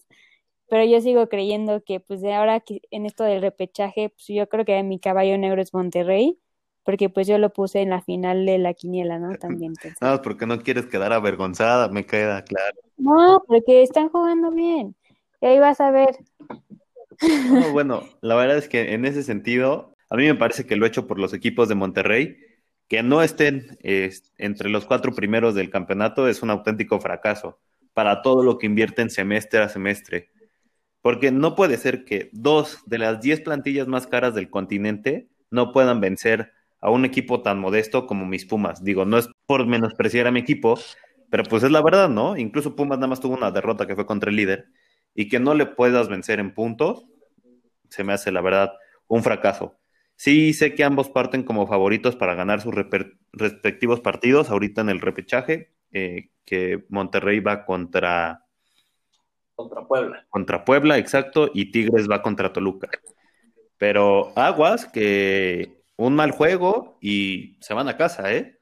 pero 0.69 0.85
yo 0.85 1.01
sigo 1.01 1.27
creyendo 1.27 1.83
que 1.83 1.99
pues 1.99 2.21
de 2.21 2.35
ahora 2.35 2.59
que 2.59 2.81
en 2.91 3.07
esto 3.07 3.23
del 3.23 3.41
repechaje, 3.41 4.09
pues 4.09 4.27
yo 4.27 4.47
creo 4.47 4.63
que 4.63 4.83
mi 4.83 4.99
caballo 4.99 5.37
negro 5.39 5.59
es 5.59 5.73
Monterrey, 5.73 6.39
porque 6.83 7.09
pues 7.09 7.27
yo 7.27 7.39
lo 7.39 7.51
puse 7.51 7.81
en 7.81 7.89
la 7.89 8.01
final 8.01 8.45
de 8.45 8.59
la 8.59 8.75
quiniela, 8.75 9.17
¿no? 9.17 9.35
También. 9.37 9.73
No, 10.01 10.21
porque 10.21 10.45
no 10.45 10.59
quieres 10.61 10.85
quedar 10.85 11.13
avergonzada, 11.13 11.89
me 11.89 12.05
queda 12.05 12.43
claro. 12.43 12.77
No, 12.97 13.43
porque 13.47 13.81
están 13.81 14.09
jugando 14.09 14.51
bien. 14.51 14.95
Y 15.41 15.47
ahí 15.47 15.59
vas 15.59 15.81
a 15.81 15.89
ver. 15.89 16.15
bueno, 17.73 18.03
la 18.21 18.35
verdad 18.35 18.57
es 18.57 18.69
que 18.69 18.93
en 18.93 19.05
ese 19.05 19.23
sentido, 19.23 19.95
a 20.11 20.15
mí 20.15 20.25
me 20.25 20.35
parece 20.35 20.67
que 20.67 20.75
lo 20.75 20.85
hecho 20.85 21.07
por 21.07 21.17
los 21.17 21.33
equipos 21.33 21.69
de 21.69 21.75
Monterrey, 21.75 22.37
que 22.89 23.03
no 23.03 23.21
estén 23.21 23.77
entre 23.81 24.69
los 24.69 24.85
cuatro 24.85 25.13
primeros 25.13 25.55
del 25.55 25.69
campeonato, 25.69 26.27
es 26.27 26.41
un 26.41 26.49
auténtico 26.49 26.99
fracaso 26.99 27.59
para 27.93 28.21
todo 28.21 28.43
lo 28.43 28.57
que 28.57 28.65
invierten 28.65 29.09
semestre 29.09 29.61
a 29.61 29.69
semestre. 29.69 30.31
Porque 31.01 31.31
no 31.31 31.55
puede 31.55 31.77
ser 31.77 32.03
que 32.03 32.29
dos 32.33 32.79
de 32.87 32.97
las 32.97 33.21
diez 33.21 33.39
plantillas 33.39 33.87
más 33.87 34.07
caras 34.07 34.35
del 34.35 34.49
continente 34.49 35.29
no 35.49 35.71
puedan 35.71 36.01
vencer 36.01 36.51
a 36.81 36.89
un 36.89 37.05
equipo 37.05 37.41
tan 37.41 37.59
modesto 37.59 38.05
como 38.07 38.25
mis 38.25 38.45
Pumas. 38.45 38.83
Digo, 38.83 39.05
no 39.05 39.17
es 39.17 39.29
por 39.45 39.65
menospreciar 39.65 40.27
a 40.27 40.31
mi 40.31 40.39
equipo, 40.39 40.79
pero 41.29 41.43
pues 41.43 41.63
es 41.63 41.71
la 41.71 41.81
verdad, 41.81 42.09
¿no? 42.09 42.37
Incluso 42.37 42.75
Pumas 42.75 42.97
nada 42.97 43.07
más 43.07 43.19
tuvo 43.19 43.35
una 43.35 43.51
derrota 43.51 43.85
que 43.85 43.95
fue 43.95 44.05
contra 44.05 44.29
el 44.29 44.35
líder 44.35 44.67
y 45.13 45.29
que 45.29 45.39
no 45.39 45.53
le 45.53 45.65
puedas 45.65 46.09
vencer 46.09 46.39
en 46.39 46.53
puntos, 46.53 47.05
se 47.89 48.03
me 48.03 48.13
hace 48.13 48.31
la 48.31 48.41
verdad 48.41 48.73
un 49.07 49.23
fracaso. 49.23 49.78
Sí 50.19 50.51
sé 50.51 50.75
que 50.75 50.83
ambos 50.83 51.07
parten 51.07 51.43
como 51.43 51.65
favoritos 51.65 52.17
para 52.17 52.35
ganar 52.35 52.59
sus 52.59 52.75
respectivos 53.31 54.01
partidos 54.01 54.49
ahorita 54.49 54.81
en 54.81 54.89
el 54.89 54.99
repechaje, 54.99 55.71
eh, 55.93 56.27
que 56.43 56.83
Monterrey 56.89 57.39
va 57.39 57.63
contra... 57.63 58.43
Contra 59.55 59.87
Puebla. 59.87 60.25
Contra 60.29 60.65
Puebla, 60.65 60.97
exacto, 60.97 61.49
y 61.53 61.71
Tigres 61.71 62.09
va 62.11 62.21
contra 62.21 62.51
Toluca. 62.51 62.89
Pero 63.77 64.37
aguas 64.37 64.85
que 64.87 65.83
un 65.95 66.15
mal 66.15 66.31
juego 66.31 66.97
y 66.99 67.55
se 67.61 67.73
van 67.73 67.87
a 67.87 67.95
casa, 67.95 68.33
¿eh? 68.33 68.59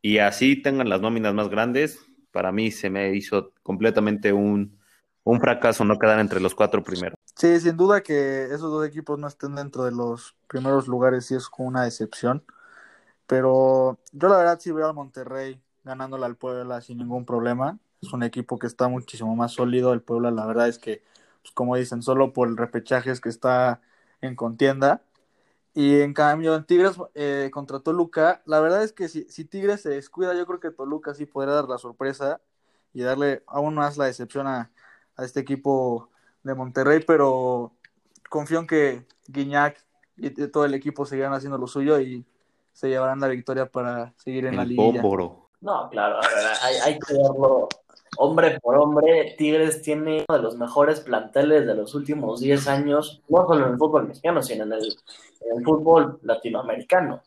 Y 0.00 0.18
así 0.18 0.56
tengan 0.56 0.88
las 0.88 1.02
nóminas 1.02 1.34
más 1.34 1.50
grandes, 1.50 2.00
para 2.30 2.50
mí 2.50 2.70
se 2.70 2.88
me 2.88 3.14
hizo 3.14 3.52
completamente 3.62 4.32
un, 4.32 4.78
un 5.24 5.40
fracaso 5.40 5.84
no 5.84 5.98
quedar 5.98 6.20
entre 6.20 6.40
los 6.40 6.54
cuatro 6.54 6.84
primeros. 6.84 7.18
Sí, 7.34 7.58
sin 7.58 7.76
duda 7.76 8.02
que 8.02 8.44
esos 8.44 8.70
dos 8.70 8.86
equipos 8.86 9.18
no 9.18 9.26
estén 9.26 9.54
dentro 9.54 9.84
de 9.84 9.90
los 9.90 10.36
primeros 10.46 10.86
lugares 10.86 11.26
sí 11.26 11.34
es 11.34 11.48
como 11.48 11.68
una 11.68 11.84
decepción. 11.84 12.44
Pero 13.26 13.98
yo 14.12 14.28
la 14.28 14.36
verdad 14.36 14.60
sí 14.60 14.70
veo 14.70 14.86
al 14.86 14.94
Monterrey 14.94 15.60
ganándole 15.82 16.26
al 16.26 16.36
Puebla 16.36 16.80
sin 16.82 16.98
ningún 16.98 17.24
problema. 17.24 17.78
Es 18.02 18.12
un 18.12 18.22
equipo 18.22 18.58
que 18.58 18.66
está 18.66 18.88
muchísimo 18.88 19.34
más 19.34 19.52
sólido. 19.52 19.94
El 19.94 20.02
Puebla 20.02 20.30
la 20.30 20.46
verdad 20.46 20.68
es 20.68 20.78
que, 20.78 21.02
pues, 21.42 21.52
como 21.54 21.76
dicen, 21.76 22.02
solo 22.02 22.32
por 22.34 22.48
el 22.48 22.56
repechaje 22.56 23.10
es 23.10 23.20
que 23.20 23.30
está 23.30 23.80
en 24.20 24.36
contienda. 24.36 25.02
Y 25.74 26.00
en 26.02 26.14
cambio, 26.14 26.54
en 26.54 26.64
Tigres 26.64 26.96
eh, 27.14 27.50
contra 27.52 27.80
Toluca, 27.80 28.42
la 28.46 28.60
verdad 28.60 28.84
es 28.84 28.92
que 28.92 29.08
si, 29.08 29.24
si 29.24 29.44
Tigres 29.44 29.82
se 29.82 29.88
descuida, 29.90 30.34
yo 30.34 30.46
creo 30.46 30.60
que 30.60 30.70
Toluca 30.70 31.14
sí 31.14 31.26
podría 31.26 31.54
dar 31.54 31.68
la 31.68 31.78
sorpresa 31.78 32.40
y 32.92 33.02
darle 33.02 33.42
aún 33.46 33.74
más 33.74 33.96
la 33.96 34.04
decepción 34.06 34.46
a, 34.46 34.70
a 35.16 35.24
este 35.24 35.40
equipo 35.40 36.10
de 36.42 36.54
Monterrey, 36.54 37.00
pero 37.06 37.72
confío 38.28 38.60
en 38.60 38.66
que 38.66 39.06
Guiñac 39.28 39.84
y 40.16 40.30
todo 40.48 40.64
el 40.64 40.74
equipo 40.74 41.06
seguirán 41.06 41.32
haciendo 41.32 41.58
lo 41.58 41.66
suyo 41.66 42.00
y 42.00 42.24
se 42.72 42.88
llevarán 42.88 43.20
la 43.20 43.28
victoria 43.28 43.66
para 43.66 44.12
seguir 44.16 44.46
en 44.46 44.56
la 44.56 44.64
liga. 44.64 45.02
No, 45.60 45.88
claro, 45.88 46.20
hay, 46.62 46.74
hay, 46.84 46.98
que 46.98 47.14
verlo 47.14 47.68
hombre 48.18 48.58
por 48.60 48.76
hombre. 48.76 49.34
Tigres 49.38 49.80
tiene 49.82 50.24
uno 50.28 50.36
de 50.36 50.42
los 50.42 50.56
mejores 50.56 51.00
planteles 51.00 51.66
de 51.66 51.74
los 51.74 51.94
últimos 51.94 52.40
10 52.40 52.68
años, 52.68 53.22
no 53.28 53.46
solo 53.46 53.66
en 53.66 53.72
el 53.72 53.78
fútbol 53.78 54.08
mexicano, 54.08 54.42
sino 54.42 54.64
en 54.64 54.72
el, 54.74 54.84
en 55.40 55.58
el 55.58 55.64
fútbol 55.64 56.18
latinoamericano. 56.22 57.22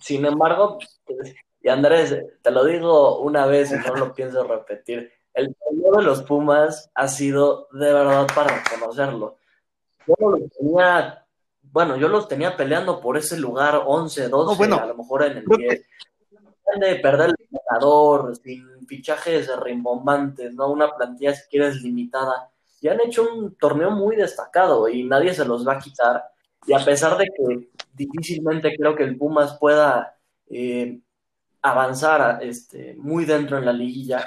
Sin 0.00 0.24
embargo, 0.24 0.78
y 1.60 1.68
Andrés, 1.68 2.16
te 2.42 2.50
lo 2.50 2.64
digo 2.64 3.20
una 3.20 3.46
vez 3.46 3.72
y 3.72 3.76
no 3.76 3.96
lo 3.96 4.14
pienso 4.14 4.44
repetir, 4.44 5.10
el 5.34 5.54
de 5.96 6.02
los 6.02 6.22
Pumas 6.22 6.90
ha 6.94 7.08
sido 7.08 7.68
de 7.72 7.92
verdad 7.92 8.26
para 8.34 8.62
reconocerlo. 8.62 9.38
Yo 10.06 10.14
los 10.28 10.50
tenía, 10.50 11.24
bueno, 11.62 11.96
yo 11.96 12.08
los 12.08 12.28
tenía 12.28 12.56
peleando 12.56 13.00
por 13.00 13.16
ese 13.16 13.38
lugar 13.38 13.82
11, 13.86 14.28
12, 14.28 14.64
a 14.74 14.86
lo 14.86 14.94
mejor 14.94 15.24
en 15.24 15.38
el 15.38 15.44
10. 15.44 15.86
De 16.80 16.96
perder 16.96 17.30
el 17.30 17.48
ganador, 17.50 18.34
sin 18.36 18.86
fichajes 18.86 19.48
rimbombantes, 19.60 20.52
¿no? 20.54 20.70
Una 20.70 20.94
plantilla, 20.94 21.34
si 21.34 21.48
quieres, 21.48 21.76
limitada. 21.82 22.50
Y 22.80 22.88
han 22.88 23.00
hecho 23.00 23.28
un 23.32 23.54
torneo 23.54 23.90
muy 23.90 24.16
destacado 24.16 24.88
y 24.88 25.04
nadie 25.04 25.32
se 25.34 25.44
los 25.44 25.66
va 25.66 25.74
a 25.74 25.78
quitar. 25.78 26.24
Y 26.66 26.72
a 26.72 26.84
pesar 26.84 27.16
de 27.16 27.26
que 27.26 27.68
difícilmente 27.92 28.74
creo 28.76 28.96
que 28.96 29.04
el 29.04 29.16
Pumas 29.16 29.56
pueda 29.58 30.16
eh, 30.50 30.98
avanzar 31.62 32.42
este, 32.42 32.94
muy 32.98 33.24
dentro 33.24 33.56
en 33.56 33.66
la 33.66 33.72
liguilla, 33.72 34.24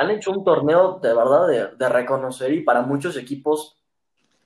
han 0.00 0.10
hecho 0.10 0.30
un 0.30 0.42
torneo 0.42 0.98
de 1.02 1.14
verdad 1.14 1.76
de, 1.78 1.88
reconocer 1.90 2.52
y 2.54 2.62
para 2.62 2.80
muchos 2.80 3.18
equipos 3.18 3.76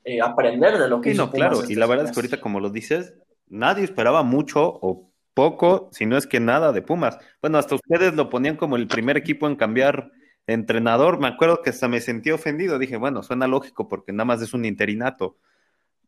eh, 0.02 0.20
aprender 0.20 0.78
de 0.78 0.88
lo 0.88 1.00
que 1.00 1.12
sí, 1.12 1.16
no, 1.16 1.30
claro, 1.30 1.61
y 1.68 1.76
la 1.76 1.87
verdad 1.87 2.06
es 2.06 2.11
que 2.11 2.18
ahorita, 2.18 2.40
como 2.40 2.58
lo 2.58 2.70
dices, 2.70 3.14
nadie 3.49 3.84
esperaba 3.84 4.25
mucho 4.25 4.62
o 4.64 5.12
poco, 5.32 5.88
si 5.92 6.06
no 6.06 6.16
es 6.16 6.26
que 6.26 6.40
nada 6.40 6.73
de 6.73 6.82
Pumas. 6.82 7.18
Bueno, 7.40 7.58
hasta 7.58 7.76
ustedes 7.76 8.14
lo 8.14 8.30
ponían 8.30 8.56
como 8.56 8.75
el 8.75 8.88
primer 8.88 9.16
equipo 9.16 9.46
en 9.46 9.54
cambiar 9.54 10.11
entrenador. 10.49 11.20
Me 11.20 11.28
acuerdo 11.28 11.62
que 11.62 11.70
hasta 11.70 11.87
me 11.87 12.00
sentí 12.00 12.32
ofendido. 12.32 12.78
Dije, 12.78 12.96
bueno, 12.96 13.23
suena 13.23 13.46
lógico 13.46 13.88
porque 13.88 14.12
nada 14.12 14.25
más 14.25 14.42
es 14.42 14.54
un 14.54 14.64
interinato. 14.64 15.37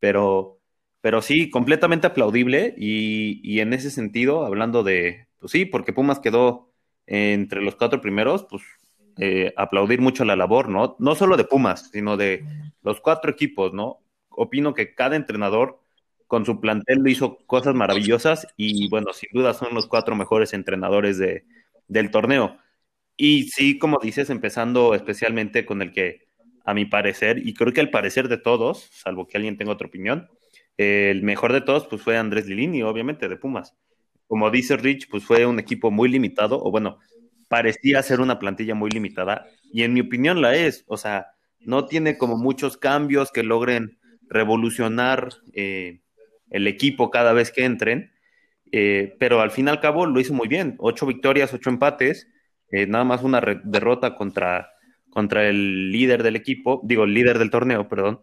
Pero, 0.00 0.58
pero 1.00 1.22
sí, 1.22 1.50
completamente 1.50 2.06
aplaudible. 2.06 2.74
Y, 2.76 3.40
y 3.42 3.60
en 3.60 3.72
ese 3.72 3.90
sentido, 3.90 4.44
hablando 4.44 4.82
de, 4.82 5.26
pues 5.38 5.52
sí, 5.52 5.64
porque 5.64 5.92
Pumas 5.92 6.20
quedó 6.20 6.70
entre 7.06 7.62
los 7.62 7.76
cuatro 7.76 8.00
primeros, 8.00 8.44
pues 8.44 8.62
eh, 9.18 9.52
aplaudir 9.56 10.00
mucho 10.00 10.25
la 10.25 10.37
labor, 10.37 10.68
¿no? 10.68 10.96
No 10.99 11.14
solo 11.14 11.37
de 11.37 11.44
Pumas, 11.44 11.90
sino 11.92 12.16
de 12.16 12.44
los 12.82 13.00
cuatro 13.00 13.30
equipos, 13.30 13.73
¿no? 13.73 14.00
Opino 14.28 14.75
que 14.75 14.94
cada 14.94 15.16
entrenador 15.16 15.80
con 16.26 16.44
su 16.44 16.61
plantel 16.61 17.06
hizo 17.06 17.38
cosas 17.46 17.75
maravillosas 17.75 18.46
y 18.56 18.88
bueno, 18.88 19.12
sin 19.12 19.30
duda 19.32 19.54
son 19.54 19.75
los 19.75 19.87
cuatro 19.87 20.16
mejores 20.16 20.52
entrenadores 20.52 21.18
de, 21.18 21.44
del 21.88 22.11
torneo. 22.11 22.58
Y 23.16 23.44
sí, 23.44 23.78
como 23.78 23.99
dices, 24.02 24.28
empezando 24.28 24.94
especialmente 24.94 25.64
con 25.64 25.80
el 25.82 25.92
que, 25.92 26.26
a 26.64 26.75
mi 26.75 26.85
parecer, 26.85 27.38
y 27.46 27.54
creo 27.54 27.73
que 27.73 27.80
al 27.80 27.90
parecer 27.90 28.28
de 28.28 28.38
todos, 28.38 28.88
salvo 28.92 29.26
que 29.26 29.37
alguien 29.38 29.56
tenga 29.56 29.73
otra 29.73 29.87
opinión, 29.87 30.28
el 30.76 31.23
mejor 31.23 31.52
de 31.52 31.62
todos 31.62 31.87
pues 31.87 32.02
fue 32.02 32.18
Andrés 32.18 32.46
Lilini, 32.46 32.82
obviamente, 32.82 33.28
de 33.28 33.37
Pumas. 33.37 33.75
Como 34.26 34.50
dice 34.50 34.76
Rich, 34.76 35.08
pues 35.08 35.25
fue 35.25 35.46
un 35.46 35.58
equipo 35.58 35.90
muy 35.90 36.08
limitado, 36.08 36.62
o 36.62 36.70
bueno, 36.70 36.99
parecía 37.48 38.02
ser 38.02 38.20
una 38.20 38.38
plantilla 38.38 38.74
muy 38.74 38.90
limitada 38.90 39.46
y 39.72 39.82
en 39.82 39.92
mi 39.92 40.00
opinión 40.00 40.40
la 40.40 40.56
es, 40.56 40.84
o 40.86 40.96
sea, 40.96 41.28
no 41.60 41.86
tiene 41.86 42.18
como 42.18 42.36
muchos 42.36 42.76
cambios 42.76 43.32
que 43.32 43.42
logren 43.42 43.98
revolucionar 44.28 45.30
eh, 45.52 46.00
el 46.50 46.66
equipo 46.66 47.10
cada 47.10 47.32
vez 47.32 47.50
que 47.50 47.64
entren, 47.64 48.12
eh, 48.72 49.16
pero 49.18 49.40
al 49.40 49.50
fin 49.50 49.66
y 49.66 49.70
al 49.70 49.80
cabo 49.80 50.06
lo 50.06 50.20
hizo 50.20 50.34
muy 50.34 50.48
bien, 50.48 50.76
ocho 50.78 51.06
victorias, 51.06 51.52
ocho 51.54 51.70
empates, 51.70 52.28
eh, 52.70 52.86
nada 52.86 53.04
más 53.04 53.22
una 53.22 53.40
derrota 53.64 54.14
contra, 54.14 54.70
contra 55.10 55.48
el 55.48 55.92
líder 55.92 56.22
del 56.22 56.36
equipo, 56.36 56.80
digo, 56.84 57.04
el 57.04 57.14
líder 57.14 57.38
del 57.38 57.50
torneo, 57.50 57.88
perdón, 57.88 58.20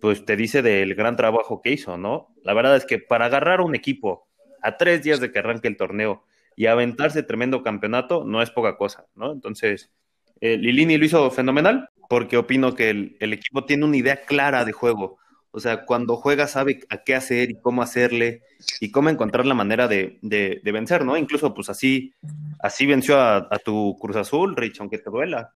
pues 0.00 0.24
te 0.24 0.36
dice 0.36 0.62
del 0.62 0.94
gran 0.94 1.16
trabajo 1.16 1.60
que 1.62 1.72
hizo, 1.72 1.96
¿no? 1.96 2.34
La 2.42 2.54
verdad 2.54 2.76
es 2.76 2.84
que 2.84 2.98
para 2.98 3.26
agarrar 3.26 3.60
un 3.60 3.74
equipo 3.74 4.28
a 4.62 4.76
tres 4.76 5.02
días 5.02 5.20
de 5.20 5.32
que 5.32 5.38
arranque 5.38 5.68
el 5.68 5.76
torneo, 5.76 6.24
y 6.58 6.66
aventarse 6.66 7.22
tremendo 7.22 7.62
campeonato 7.62 8.24
no 8.24 8.42
es 8.42 8.50
poca 8.50 8.76
cosa, 8.76 9.06
¿no? 9.14 9.30
Entonces, 9.30 9.92
eh, 10.40 10.56
Lilini 10.56 10.98
lo 10.98 11.04
hizo 11.04 11.30
fenomenal 11.30 11.88
porque 12.08 12.36
opino 12.36 12.74
que 12.74 12.90
el, 12.90 13.32
equipo 13.32 13.64
tiene 13.64 13.84
una 13.84 13.96
idea 13.96 14.22
clara 14.22 14.64
de 14.64 14.72
juego. 14.72 15.18
O 15.52 15.60
sea, 15.60 15.86
cuando 15.86 16.16
juega 16.16 16.48
sabe 16.48 16.80
a 16.90 17.04
qué 17.04 17.14
hacer 17.14 17.50
y 17.50 17.60
cómo 17.60 17.80
hacerle 17.80 18.42
y 18.80 18.90
cómo 18.90 19.08
encontrar 19.08 19.46
la 19.46 19.54
manera 19.54 19.86
de, 19.86 20.18
vencer, 20.64 21.04
¿no? 21.04 21.16
Incluso, 21.16 21.54
pues 21.54 21.70
así, 21.70 22.12
así 22.58 22.86
venció 22.86 23.20
a, 23.20 23.48
tu 23.64 23.96
Cruz 24.00 24.16
Azul, 24.16 24.56
Rich, 24.56 24.80
aunque 24.80 24.98
te 24.98 25.10
duela. 25.10 25.54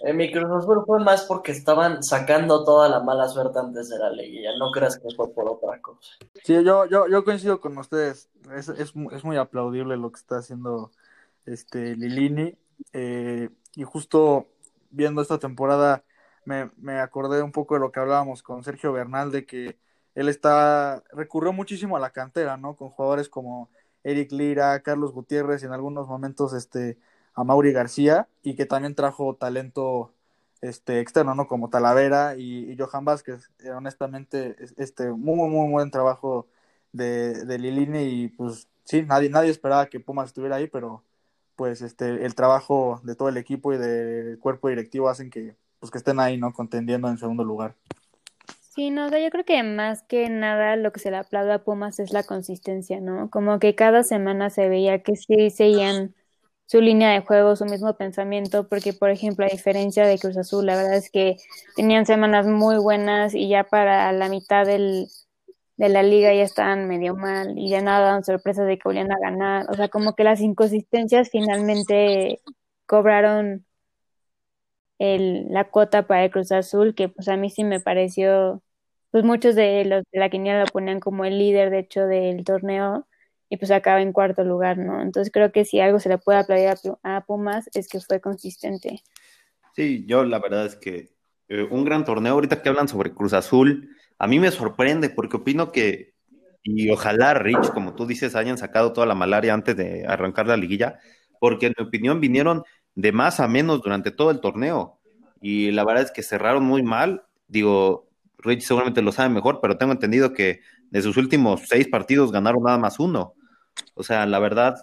En 0.00 0.16
mi 0.16 0.32
fue 0.86 1.00
más 1.00 1.24
porque 1.24 1.52
estaban 1.52 2.02
sacando 2.02 2.64
toda 2.64 2.88
la 2.88 3.00
mala 3.00 3.28
suerte 3.28 3.58
antes 3.58 3.88
de 3.88 3.98
la. 3.98 4.10
Ya 4.14 4.56
no 4.58 4.70
creas 4.70 4.98
que 4.98 5.08
fue 5.16 5.32
por 5.32 5.48
otra 5.48 5.80
cosa. 5.80 6.12
Sí, 6.44 6.54
yo, 6.64 6.86
yo, 6.86 7.08
yo 7.08 7.24
coincido 7.24 7.60
con 7.60 7.76
ustedes. 7.78 8.30
Es, 8.54 8.68
es, 8.68 8.92
es 9.12 9.24
muy 9.24 9.36
aplaudible 9.36 9.96
lo 9.96 10.10
que 10.12 10.20
está 10.20 10.38
haciendo 10.38 10.90
este 11.46 11.96
Lilini. 11.96 12.56
Eh, 12.92 13.50
y 13.74 13.84
justo 13.84 14.46
viendo 14.90 15.20
esta 15.20 15.38
temporada 15.38 16.04
me, 16.44 16.70
me, 16.76 17.00
acordé 17.00 17.42
un 17.42 17.52
poco 17.52 17.74
de 17.74 17.80
lo 17.80 17.92
que 17.92 18.00
hablábamos 18.00 18.42
con 18.42 18.64
Sergio 18.64 18.92
Bernal, 18.92 19.30
de 19.30 19.44
que 19.44 19.78
él 20.14 20.28
está, 20.28 21.02
recurrió 21.12 21.52
muchísimo 21.52 21.96
a 21.96 22.00
la 22.00 22.10
cantera, 22.10 22.56
¿no? 22.56 22.74
Con 22.74 22.88
jugadores 22.88 23.28
como 23.28 23.70
Eric 24.02 24.32
Lira, 24.32 24.80
Carlos 24.82 25.12
Gutiérrez 25.12 25.62
y 25.62 25.66
en 25.66 25.72
algunos 25.72 26.08
momentos 26.08 26.52
este 26.54 26.98
a 27.38 27.44
Mauri 27.44 27.72
García 27.72 28.26
y 28.42 28.56
que 28.56 28.66
también 28.66 28.96
trajo 28.96 29.36
talento 29.36 30.12
este 30.60 30.98
externo, 30.98 31.36
¿no? 31.36 31.46
Como 31.46 31.70
Talavera 31.70 32.34
y, 32.36 32.76
Johan 32.76 33.04
Vázquez. 33.04 33.48
Eh, 33.60 33.70
honestamente, 33.70 34.56
este, 34.76 35.10
muy, 35.12 35.48
muy, 35.48 35.70
buen 35.70 35.92
trabajo 35.92 36.48
de, 36.92 37.44
de 37.44 37.58
Lilini 37.58 38.02
y 38.02 38.28
pues 38.28 38.66
sí, 38.82 39.02
nadie, 39.02 39.30
nadie 39.30 39.50
esperaba 39.50 39.86
que 39.86 40.00
Pumas 40.00 40.30
estuviera 40.30 40.56
ahí, 40.56 40.66
pero 40.66 41.04
pues 41.54 41.80
este, 41.80 42.24
el 42.24 42.34
trabajo 42.34 43.00
de 43.04 43.14
todo 43.14 43.28
el 43.28 43.36
equipo 43.36 43.72
y 43.72 43.78
del 43.78 44.40
cuerpo 44.40 44.68
directivo 44.68 45.08
hacen 45.08 45.30
que, 45.30 45.54
pues, 45.78 45.92
que 45.92 45.98
estén 45.98 46.18
ahí, 46.18 46.38
¿no? 46.38 46.52
Contendiendo 46.52 47.08
en 47.08 47.18
segundo 47.18 47.44
lugar. 47.44 47.76
Sí, 48.74 48.90
no, 48.90 49.08
yo 49.16 49.30
creo 49.30 49.44
que 49.44 49.62
más 49.62 50.02
que 50.02 50.28
nada 50.28 50.74
lo 50.74 50.92
que 50.92 51.00
se 51.00 51.12
le 51.12 51.18
aplaude 51.18 51.52
a 51.52 51.62
Pumas 51.62 52.00
es 52.00 52.12
la 52.12 52.24
consistencia, 52.24 53.00
¿no? 53.00 53.30
Como 53.30 53.60
que 53.60 53.76
cada 53.76 54.02
semana 54.02 54.50
se 54.50 54.68
veía 54.68 55.02
que 55.02 55.14
sí 55.14 55.50
seguían 55.50 56.14
su 56.68 56.82
línea 56.82 57.10
de 57.12 57.22
juego, 57.22 57.56
su 57.56 57.66
mismo 57.66 57.96
pensamiento, 57.96 58.68
porque 58.68 58.92
por 58.94 59.10
ejemplo, 59.10 59.46
a 59.46 59.48
diferencia 59.50 60.06
de 60.06 60.18
Cruz 60.18 60.36
Azul, 60.38 60.66
la 60.66 60.76
verdad 60.76 60.96
es 60.96 61.10
que 61.10 61.36
tenían 61.76 62.06
semanas 62.06 62.46
muy 62.46 62.76
buenas 62.78 63.34
y 63.34 63.48
ya 63.48 63.64
para 63.64 64.12
la 64.12 64.28
mitad 64.28 64.66
del, 64.66 65.08
de 65.78 65.88
la 65.90 66.02
liga 66.04 66.34
ya 66.34 66.44
estaban 66.44 66.88
medio 66.88 67.16
mal 67.16 67.58
y 67.58 67.70
ya 67.70 67.82
nada 67.82 68.06
daban 68.06 68.24
sorpresas 68.24 68.66
de 68.66 68.78
que 68.78 68.82
volvían 68.86 69.12
a 69.12 69.18
ganar. 69.20 69.66
O 69.70 69.74
sea, 69.74 69.88
como 69.88 70.14
que 70.14 70.24
las 70.24 70.40
inconsistencias 70.40 71.30
finalmente 71.30 72.40
cobraron 72.86 73.66
el, 74.98 75.46
la 75.50 75.70
cuota 75.70 76.06
para 76.06 76.24
el 76.24 76.30
Cruz 76.30 76.52
Azul, 76.52 76.94
que 76.94 77.08
pues 77.08 77.28
a 77.28 77.36
mí 77.36 77.50
sí 77.50 77.64
me 77.64 77.80
pareció, 77.80 78.62
pues 79.10 79.24
muchos 79.24 79.54
de 79.56 79.84
los 79.86 80.04
de 80.12 80.20
la 80.20 80.30
quiniela 80.30 80.60
lo 80.60 80.66
ponían 80.66 81.00
como 81.00 81.24
el 81.24 81.38
líder, 81.38 81.70
de 81.70 81.80
hecho, 81.80 82.06
del 82.06 82.44
torneo 82.44 83.07
y 83.48 83.56
pues 83.56 83.70
acaba 83.70 84.02
en 84.02 84.12
cuarto 84.12 84.44
lugar, 84.44 84.78
¿no? 84.78 85.00
Entonces 85.00 85.32
creo 85.32 85.52
que 85.52 85.64
si 85.64 85.80
algo 85.80 86.00
se 86.00 86.08
le 86.08 86.18
puede 86.18 86.38
aplaudir 86.38 86.74
a, 87.02 87.24
Pumas 87.24 87.68
es 87.74 87.88
que 87.88 88.00
fue 88.00 88.20
consistente. 88.20 89.02
Sí, 89.74 90.04
yo 90.06 90.24
la 90.24 90.38
verdad 90.38 90.66
es 90.66 90.76
que 90.76 91.10
eh, 91.48 91.66
un 91.70 91.84
gran 91.84 92.04
torneo, 92.04 92.34
ahorita 92.34 92.62
que 92.62 92.68
hablan 92.68 92.88
sobre 92.88 93.14
Cruz 93.14 93.32
Azul, 93.32 93.96
a 94.18 94.26
mí 94.26 94.38
me 94.38 94.50
sorprende 94.50 95.08
porque 95.08 95.38
opino 95.38 95.72
que, 95.72 96.14
y 96.62 96.90
ojalá 96.90 97.34
Rich, 97.34 97.70
como 97.72 97.94
tú 97.94 98.06
dices, 98.06 98.34
hayan 98.34 98.58
sacado 98.58 98.92
toda 98.92 99.06
la 99.06 99.14
malaria 99.14 99.54
antes 99.54 99.76
de 99.76 100.04
arrancar 100.06 100.46
la 100.46 100.56
liguilla, 100.56 100.98
porque 101.40 101.66
en 101.66 101.74
mi 101.78 101.86
opinión 101.86 102.20
vinieron 102.20 102.64
de 102.94 103.12
más 103.12 103.40
a 103.40 103.48
menos 103.48 103.80
durante 103.80 104.10
todo 104.10 104.30
el 104.30 104.40
torneo. 104.40 104.98
Y 105.40 105.70
la 105.70 105.84
verdad 105.84 106.02
es 106.02 106.10
que 106.10 106.22
cerraron 106.22 106.64
muy 106.64 106.82
mal. 106.82 107.24
Digo, 107.46 108.08
Rich 108.38 108.62
seguramente 108.62 109.02
lo 109.02 109.12
sabe 109.12 109.28
mejor, 109.28 109.60
pero 109.62 109.78
tengo 109.78 109.92
entendido 109.92 110.32
que 110.32 110.60
de 110.90 111.02
sus 111.02 111.16
últimos 111.16 111.62
seis 111.66 111.88
partidos 111.88 112.32
ganaron 112.32 112.62
nada 112.64 112.78
más 112.78 112.98
uno. 112.98 113.34
O 113.94 114.02
sea, 114.02 114.26
la 114.26 114.38
verdad, 114.38 114.76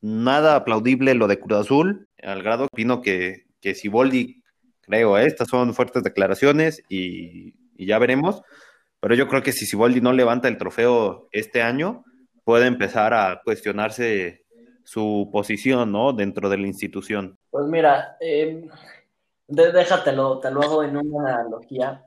nada 0.00 0.56
aplaudible 0.56 1.14
lo 1.14 1.28
de 1.28 1.38
Cruz 1.38 1.60
Azul, 1.60 2.08
al 2.22 2.42
grado 2.42 2.64
opino 2.64 3.00
que, 3.02 3.46
que 3.60 3.74
Siboldi, 3.74 4.42
creo, 4.80 5.16
¿eh? 5.16 5.26
estas 5.26 5.48
son 5.48 5.74
fuertes 5.74 6.02
declaraciones 6.02 6.82
y, 6.88 7.54
ya 7.84 7.98
veremos, 7.98 8.42
pero 9.00 9.14
yo 9.16 9.26
creo 9.26 9.42
que 9.42 9.52
si 9.52 9.66
Siboldi 9.66 10.00
no 10.00 10.12
levanta 10.12 10.46
el 10.46 10.58
trofeo 10.58 11.28
este 11.32 11.62
año, 11.62 12.04
puede 12.44 12.66
empezar 12.66 13.12
a 13.14 13.40
cuestionarse 13.42 14.44
su 14.84 15.28
posición, 15.32 15.90
¿no? 15.90 16.12
Dentro 16.12 16.48
de 16.48 16.58
la 16.58 16.66
institución. 16.66 17.38
Pues 17.50 17.66
mira, 17.66 18.16
eh, 18.20 18.68
déjatelo, 19.48 20.38
te 20.38 20.50
lo 20.50 20.62
hago 20.62 20.84
en 20.84 20.96
una 20.96 21.34
analogía. 21.34 22.04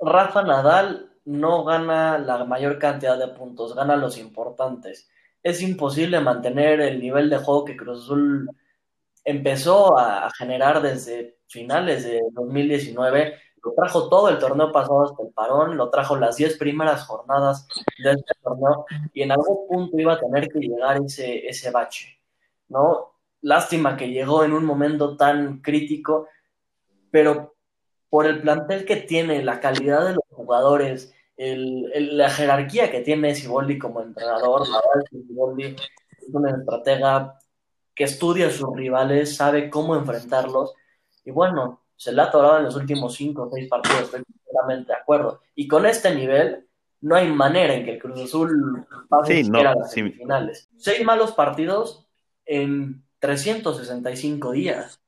Rafa 0.00 0.42
Nadal 0.42 1.15
no 1.26 1.64
gana 1.64 2.18
la 2.18 2.44
mayor 2.44 2.78
cantidad 2.78 3.18
de 3.18 3.28
puntos, 3.28 3.74
gana 3.74 3.96
los 3.96 4.16
importantes. 4.16 5.10
Es 5.42 5.60
imposible 5.60 6.20
mantener 6.20 6.80
el 6.80 7.00
nivel 7.00 7.28
de 7.28 7.38
juego 7.38 7.64
que 7.64 7.76
Cruz 7.76 8.04
Azul 8.04 8.48
empezó 9.24 9.98
a 9.98 10.30
generar 10.30 10.80
desde 10.80 11.38
finales 11.48 12.04
de 12.04 12.22
2019. 12.32 13.34
Lo 13.62 13.72
trajo 13.74 14.08
todo 14.08 14.28
el 14.28 14.38
torneo 14.38 14.70
pasado 14.70 15.04
hasta 15.04 15.22
el 15.24 15.30
parón, 15.32 15.76
lo 15.76 15.90
trajo 15.90 16.16
las 16.16 16.36
10 16.36 16.56
primeras 16.58 17.04
jornadas 17.04 17.66
de 18.02 18.12
este 18.12 18.34
torneo 18.40 18.86
y 19.12 19.22
en 19.22 19.32
algún 19.32 19.66
punto 19.66 19.98
iba 19.98 20.14
a 20.14 20.20
tener 20.20 20.48
que 20.48 20.60
llegar 20.60 21.00
ese, 21.04 21.46
ese 21.48 21.72
bache, 21.72 22.20
¿no? 22.68 23.14
Lástima 23.42 23.96
que 23.96 24.10
llegó 24.10 24.44
en 24.44 24.52
un 24.52 24.64
momento 24.64 25.16
tan 25.16 25.60
crítico, 25.60 26.28
pero 27.10 27.56
por 28.08 28.26
el 28.26 28.40
plantel 28.40 28.84
que 28.84 28.96
tiene, 28.96 29.42
la 29.42 29.58
calidad 29.58 30.06
de 30.06 30.14
los 30.14 30.24
jugadores, 30.30 31.15
la 31.36 32.30
jerarquía 32.30 32.90
que 32.90 33.00
tiene 33.00 33.34
Siboldi 33.34 33.78
como 33.78 34.02
entrenador, 34.02 34.66
la 34.68 34.76
verdad 34.76 35.04
es 35.04 35.10
que 35.10 35.86
es 36.26 36.34
un 36.34 36.48
estratega 36.48 37.38
que 37.94 38.04
estudia 38.04 38.48
a 38.48 38.50
sus 38.50 38.74
rivales, 38.74 39.36
sabe 39.36 39.70
cómo 39.70 39.96
enfrentarlos, 39.96 40.74
y 41.24 41.30
bueno, 41.30 41.82
se 41.96 42.12
le 42.12 42.22
ha 42.22 42.26
atorado 42.26 42.58
en 42.58 42.64
los 42.64 42.76
últimos 42.76 43.14
cinco 43.14 43.44
o 43.44 43.50
seis 43.50 43.68
partidos, 43.68 44.02
estoy 44.02 44.22
completamente 44.24 44.92
de 44.92 44.98
acuerdo. 44.98 45.40
Y 45.54 45.66
con 45.66 45.86
este 45.86 46.14
nivel, 46.14 46.66
no 47.00 47.16
hay 47.16 47.30
manera 47.30 47.74
en 47.74 47.84
que 47.84 47.92
el 47.92 47.98
Cruz 47.98 48.20
Azul 48.20 48.86
pase 49.08 49.44
a 49.54 49.74
las 49.74 49.92
semifinales. 49.92 50.68
Seis 50.76 51.04
malos 51.04 51.32
partidos 51.32 52.06
en 52.44 53.02
365 53.18 54.52
días. 54.52 55.00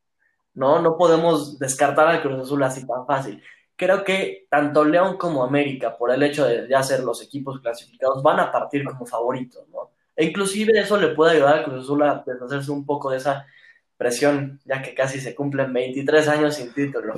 No, 0.54 0.80
no 0.80 0.96
podemos 0.96 1.58
descartar 1.58 2.08
al 2.08 2.22
Cruz 2.22 2.40
Azul 2.40 2.62
así 2.62 2.86
tan 2.86 3.06
fácil 3.06 3.42
creo 3.78 4.02
que 4.04 4.46
tanto 4.50 4.84
León 4.84 5.16
como 5.16 5.44
América, 5.44 5.96
por 5.96 6.10
el 6.10 6.22
hecho 6.22 6.44
de 6.44 6.68
ya 6.68 6.82
ser 6.82 7.04
los 7.04 7.22
equipos 7.22 7.60
clasificados, 7.60 8.22
van 8.22 8.40
a 8.40 8.50
partir 8.50 8.84
como 8.84 9.06
favoritos, 9.06 9.66
¿no? 9.68 9.92
E 10.16 10.24
inclusive 10.24 10.78
eso 10.78 10.96
le 10.96 11.14
puede 11.14 11.36
ayudar 11.36 11.60
a 11.60 11.64
Cruz 11.64 11.84
Azul 11.84 12.02
a 12.02 12.24
deshacerse 12.26 12.72
un 12.72 12.84
poco 12.84 13.10
de 13.10 13.18
esa 13.18 13.46
presión, 13.96 14.60
ya 14.64 14.82
que 14.82 14.94
casi 14.94 15.20
se 15.20 15.34
cumplen 15.34 15.72
23 15.72 16.26
años 16.28 16.56
sin 16.56 16.74
título. 16.74 17.14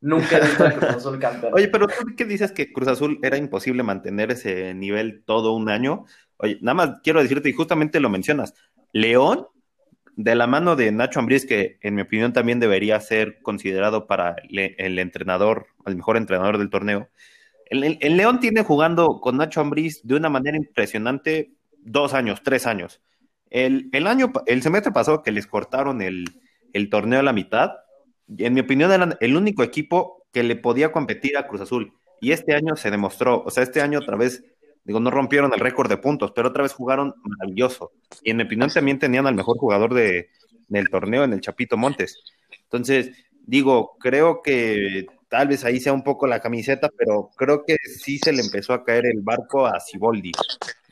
Nunca 0.00 0.38
he 0.38 0.40
visto 0.40 0.64
a 0.64 0.70
Cruz 0.70 0.90
Azul 0.90 1.18
campeón. 1.18 1.52
Oye, 1.54 1.68
pero 1.68 1.86
tú 1.86 1.94
qué 2.16 2.24
dices 2.24 2.52
que 2.52 2.72
Cruz 2.72 2.88
Azul 2.88 3.18
era 3.22 3.36
imposible 3.36 3.82
mantener 3.82 4.30
ese 4.30 4.72
nivel 4.72 5.24
todo 5.26 5.52
un 5.52 5.68
año. 5.68 6.06
Oye, 6.38 6.58
nada 6.62 6.74
más 6.74 7.00
quiero 7.02 7.20
decirte, 7.20 7.50
y 7.50 7.52
justamente 7.52 8.00
lo 8.00 8.08
mencionas, 8.08 8.54
León 8.92 9.46
de 10.16 10.34
la 10.34 10.46
mano 10.46 10.76
de 10.76 10.90
Nacho 10.90 11.20
Ambriz, 11.20 11.46
que 11.46 11.78
en 11.82 11.94
mi 11.94 12.02
opinión 12.02 12.32
también 12.32 12.58
debería 12.58 12.98
ser 13.00 13.40
considerado 13.42 14.06
para 14.06 14.36
el, 14.48 14.98
entrenador, 14.98 15.66
el 15.84 15.96
mejor 15.96 16.16
entrenador 16.16 16.56
del 16.58 16.70
torneo. 16.70 17.10
El, 17.66 17.98
León 18.16 18.40
tiene 18.40 18.62
jugando 18.62 19.20
con 19.20 19.36
Nacho 19.36 19.60
Ambriz 19.60 20.00
de 20.04 20.14
una 20.14 20.30
manera 20.30 20.56
impresionante 20.56 21.52
dos 21.80 22.14
años, 22.14 22.42
tres 22.42 22.66
años. 22.66 23.02
El, 23.50 23.90
año, 24.06 24.32
el 24.46 24.62
semestre 24.62 24.90
pasado 24.90 25.22
que 25.22 25.32
les 25.32 25.46
cortaron 25.46 26.00
el, 26.00 26.24
torneo 26.90 27.20
a 27.20 27.22
la 27.22 27.32
mitad, 27.32 27.72
en 28.38 28.54
mi 28.54 28.60
opinión 28.60 28.92
eran 28.92 29.16
el 29.20 29.36
único 29.36 29.62
equipo 29.62 30.26
que 30.32 30.42
le 30.42 30.56
podía 30.56 30.92
competir 30.92 31.36
a 31.36 31.46
Cruz 31.46 31.60
Azul. 31.60 31.92
Y 32.22 32.32
este 32.32 32.54
año 32.54 32.74
se 32.76 32.90
demostró, 32.90 33.42
o 33.44 33.50
sea, 33.50 33.62
este 33.62 33.82
año 33.82 33.98
otra 33.98 34.16
vez 34.16 34.42
Digo, 34.86 35.00
no 35.00 35.10
rompieron 35.10 35.52
el 35.52 35.58
récord 35.58 35.88
de 35.88 35.96
puntos, 35.96 36.30
pero 36.30 36.48
otra 36.48 36.62
vez 36.62 36.72
jugaron 36.72 37.12
maravilloso. 37.24 37.90
Y 38.22 38.30
en 38.30 38.36
mi 38.36 38.44
opinión 38.44 38.70
también 38.70 39.00
tenían 39.00 39.26
al 39.26 39.34
mejor 39.34 39.58
jugador 39.58 39.92
de, 39.92 40.30
del 40.68 40.88
torneo, 40.88 41.24
en 41.24 41.32
el 41.32 41.40
Chapito 41.40 41.76
Montes. 41.76 42.22
Entonces, 42.62 43.10
digo, 43.44 43.96
creo 43.98 44.42
que 44.42 45.06
tal 45.28 45.48
vez 45.48 45.64
ahí 45.64 45.80
sea 45.80 45.92
un 45.92 46.04
poco 46.04 46.28
la 46.28 46.38
camiseta, 46.38 46.88
pero 46.96 47.30
creo 47.36 47.64
que 47.64 47.76
sí 47.82 48.18
se 48.18 48.32
le 48.32 48.42
empezó 48.42 48.74
a 48.74 48.84
caer 48.84 49.06
el 49.06 49.22
barco 49.22 49.66
a 49.66 49.80
Siboldi. 49.80 50.30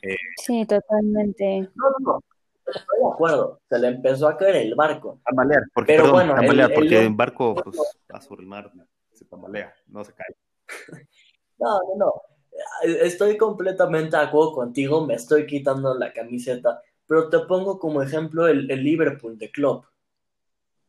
Eh, 0.01 0.17
sí, 0.43 0.65
totalmente. 0.65 1.61
No, 1.73 1.85
no, 2.01 2.23
estoy 2.67 2.99
de 2.99 3.13
acuerdo, 3.13 3.61
se 3.69 3.79
le 3.79 3.87
empezó 3.87 4.27
a 4.27 4.37
caer 4.37 4.57
el 4.57 4.75
barco. 4.75 5.21
Tambalear, 5.23 5.63
porque, 5.73 5.93
pero 5.93 6.11
bueno, 6.11 6.35
porque 6.75 7.05
el, 7.05 7.13
barco 7.13 7.55
pues, 7.55 7.77
va 8.13 8.19
sobre 8.19 8.41
el 8.41 8.49
mar, 8.49 8.69
se 9.13 9.23
tambalea, 9.23 9.73
no 9.87 10.03
se 10.03 10.11
cae. 10.11 10.35
No, 11.57 11.79
no, 11.97 12.05
no 12.05 12.34
estoy 12.83 13.37
completamente 13.37 14.17
de 14.17 14.23
acuerdo 14.23 14.53
contigo, 14.53 15.05
me 15.05 15.15
estoy 15.15 15.45
quitando 15.45 15.93
la 15.95 16.13
camiseta, 16.13 16.81
pero 17.07 17.29
te 17.29 17.39
pongo 17.39 17.79
como 17.79 18.01
ejemplo 18.01 18.47
el, 18.47 18.67
Liverpool 18.67 19.37
de 19.37 19.51
Klopp. 19.51 19.85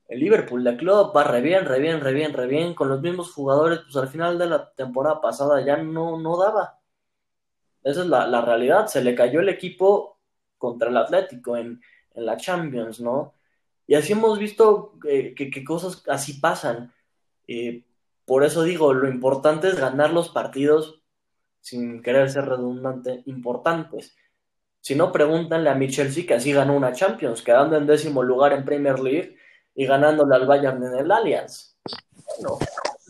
El 0.09 0.21
Liverpool 0.21 0.63
de 0.63 0.77
Klopp 0.77 1.17
va 1.17 1.25
re 1.25 1.41
bien, 1.41 1.65
re 1.65 1.81
bien, 1.81 2.01
re 2.01 2.13
bien, 2.13 2.33
re 2.33 2.47
bien, 2.47 2.75
con 2.75 2.89
los 2.89 3.01
mismos 3.03 3.33
jugadores, 3.33 3.81
pues 3.81 3.97
al 3.97 4.09
final 4.09 4.39
de 4.39 4.47
la 4.47 4.71
temporada 4.73 5.21
pasada 5.21 5.65
ya 5.65 5.77
no, 5.79 6.19
no 6.19 6.37
daba. 6.37 6.79
Esa 7.83 8.03
es 8.03 8.07
la, 8.07 8.41
realidad, 8.41 8.87
se 8.87 9.03
le 9.03 9.15
cayó 9.15 9.41
el 9.41 9.49
equipo 9.49 10.19
contra 10.59 10.91
el 10.91 10.97
Atlético 10.97 11.57
en, 11.57 11.81
la 12.15 12.39
Champions, 12.39 13.01
¿no? 13.01 13.35
Y 13.87 13.95
así 13.95 14.15
hemos 14.15 14.39
visto 14.39 14.95
que, 15.03 15.65
cosas 15.67 16.03
así 16.09 16.35
pasan. 16.35 16.95
Eh, 17.47 17.85
por 18.25 18.43
eso 18.43 18.63
digo, 18.63 18.95
lo 18.95 19.09
importante 19.09 19.69
es 19.69 19.79
ganar 19.79 20.13
los 20.13 20.31
partidos 20.31 21.03
sin 21.67 22.01
querer 22.01 22.31
ser 22.31 22.45
redundante, 22.45 23.23
importantes. 23.27 24.17
Si 24.81 24.95
no, 24.95 25.11
pregúntanle 25.11 25.69
a 25.69 25.75
Michel 25.75 26.13
sí 26.13 26.25
que 26.25 26.35
así 26.35 26.53
ganó 26.53 26.77
una 26.77 26.93
Champions, 26.93 27.43
quedando 27.43 27.77
en 27.77 27.89
décimo 27.89 28.23
lugar 28.23 28.53
en 28.53 28.65
Premier 28.65 29.01
League 29.01 29.37
y 29.75 29.85
ganándole 29.85 30.37
al 30.37 30.47
Bayern 30.47 30.81
en 30.85 30.95
el 30.95 31.11
Allianz. 31.11 31.77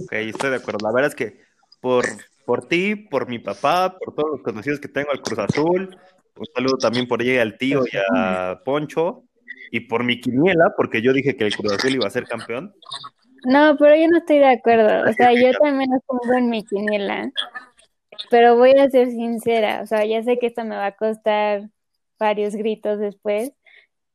Ok, 0.01 0.13
estoy 0.13 0.51
de 0.51 0.57
acuerdo. 0.57 0.79
La 0.83 0.95
verdad 0.95 1.11
es 1.11 1.15
que 1.15 1.39
por, 1.83 2.07
por 2.47 2.67
ti, 2.67 2.97
por 2.97 3.29
mi 3.29 3.39
papá, 3.41 3.95
por 3.99 4.15
todos 4.15 4.31
los 4.31 4.43
conocidos 4.43 4.81
que 4.81 4.89
tengo 4.89 5.11
al 5.11 5.21
Cruz 5.21 5.39
Azul, 5.39 5.95
un 6.39 6.47
saludo 6.55 6.79
también 6.79 7.07
por 7.07 7.21
ella 7.21 7.43
al 7.43 7.59
tío 7.59 7.83
y 7.85 7.95
a 8.11 8.63
Poncho. 8.65 9.25
y 9.71 9.81
por 9.81 10.03
mi 10.03 10.19
quiniela, 10.19 10.73
porque 10.79 11.03
yo 11.03 11.13
dije 11.13 11.37
que 11.37 11.45
el 11.45 11.55
Cruz 11.55 11.75
Azul 11.75 11.95
iba 11.95 12.07
a 12.07 12.11
ser 12.11 12.25
campeón. 12.25 12.73
No, 13.45 13.77
pero 13.79 13.95
yo 13.95 14.09
no 14.09 14.17
estoy 14.17 14.39
de 14.39 14.49
acuerdo. 14.49 15.11
O 15.11 15.13
sea, 15.13 15.35
yo 15.35 15.53
también 15.59 15.91
lo 15.91 16.01
pongo 16.07 16.35
en 16.39 16.49
mi 16.49 16.65
quiniela. 16.65 17.31
Pero 18.31 18.57
voy 18.57 18.73
a 18.73 18.89
ser 18.91 19.11
sincera. 19.11 19.83
O 19.83 19.87
sea, 19.87 20.05
ya 20.05 20.23
sé 20.23 20.39
que 20.39 20.47
esto 20.47 20.65
me 20.65 20.77
va 20.77 20.87
a 20.87 20.97
costar 20.97 21.71
varios 22.19 22.55
gritos 22.55 22.99
después, 22.99 23.53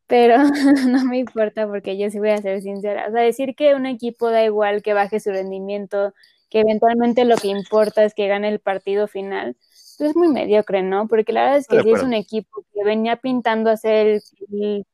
pero 0.08 0.38
no 0.88 1.06
me 1.06 1.20
importa 1.20 1.68
porque 1.68 1.98
yo 1.98 2.10
sí 2.10 2.20
voy 2.20 2.30
a 2.32 2.38
ser 2.40 2.62
sincera. 2.62 3.08
O 3.08 3.12
sea, 3.12 3.22
decir 3.22 3.56
que 3.56 3.76
un 3.76 3.86
equipo 3.86 4.30
da 4.30 4.44
igual 4.44 4.82
que 4.82 4.94
baje 4.94 5.20
su 5.20 5.32
rendimiento, 5.32 6.14
que 6.50 6.62
eventualmente 6.62 7.26
lo 7.26 7.38
que 7.38 7.48
importa 7.48 8.04
es 8.04 8.14
que 8.14 8.28
gane 8.28 8.50
el 8.50 8.60
partido 8.60 9.08
final, 9.08 9.56
pues 9.98 10.10
es 10.12 10.16
muy 10.16 10.28
mediocre, 10.28 10.84
¿no? 10.84 11.08
Porque 11.08 11.34
la 11.34 11.44
verdad 11.44 11.60
es 11.60 11.68
que 11.68 11.82
si 11.82 11.92
es 11.92 12.04
un 12.04 12.14
equipo 12.14 12.66
que 12.74 12.84
venía 12.84 13.18
pintando 13.18 13.70
a 13.70 13.78
ser 13.78 14.22
el, 14.52 14.86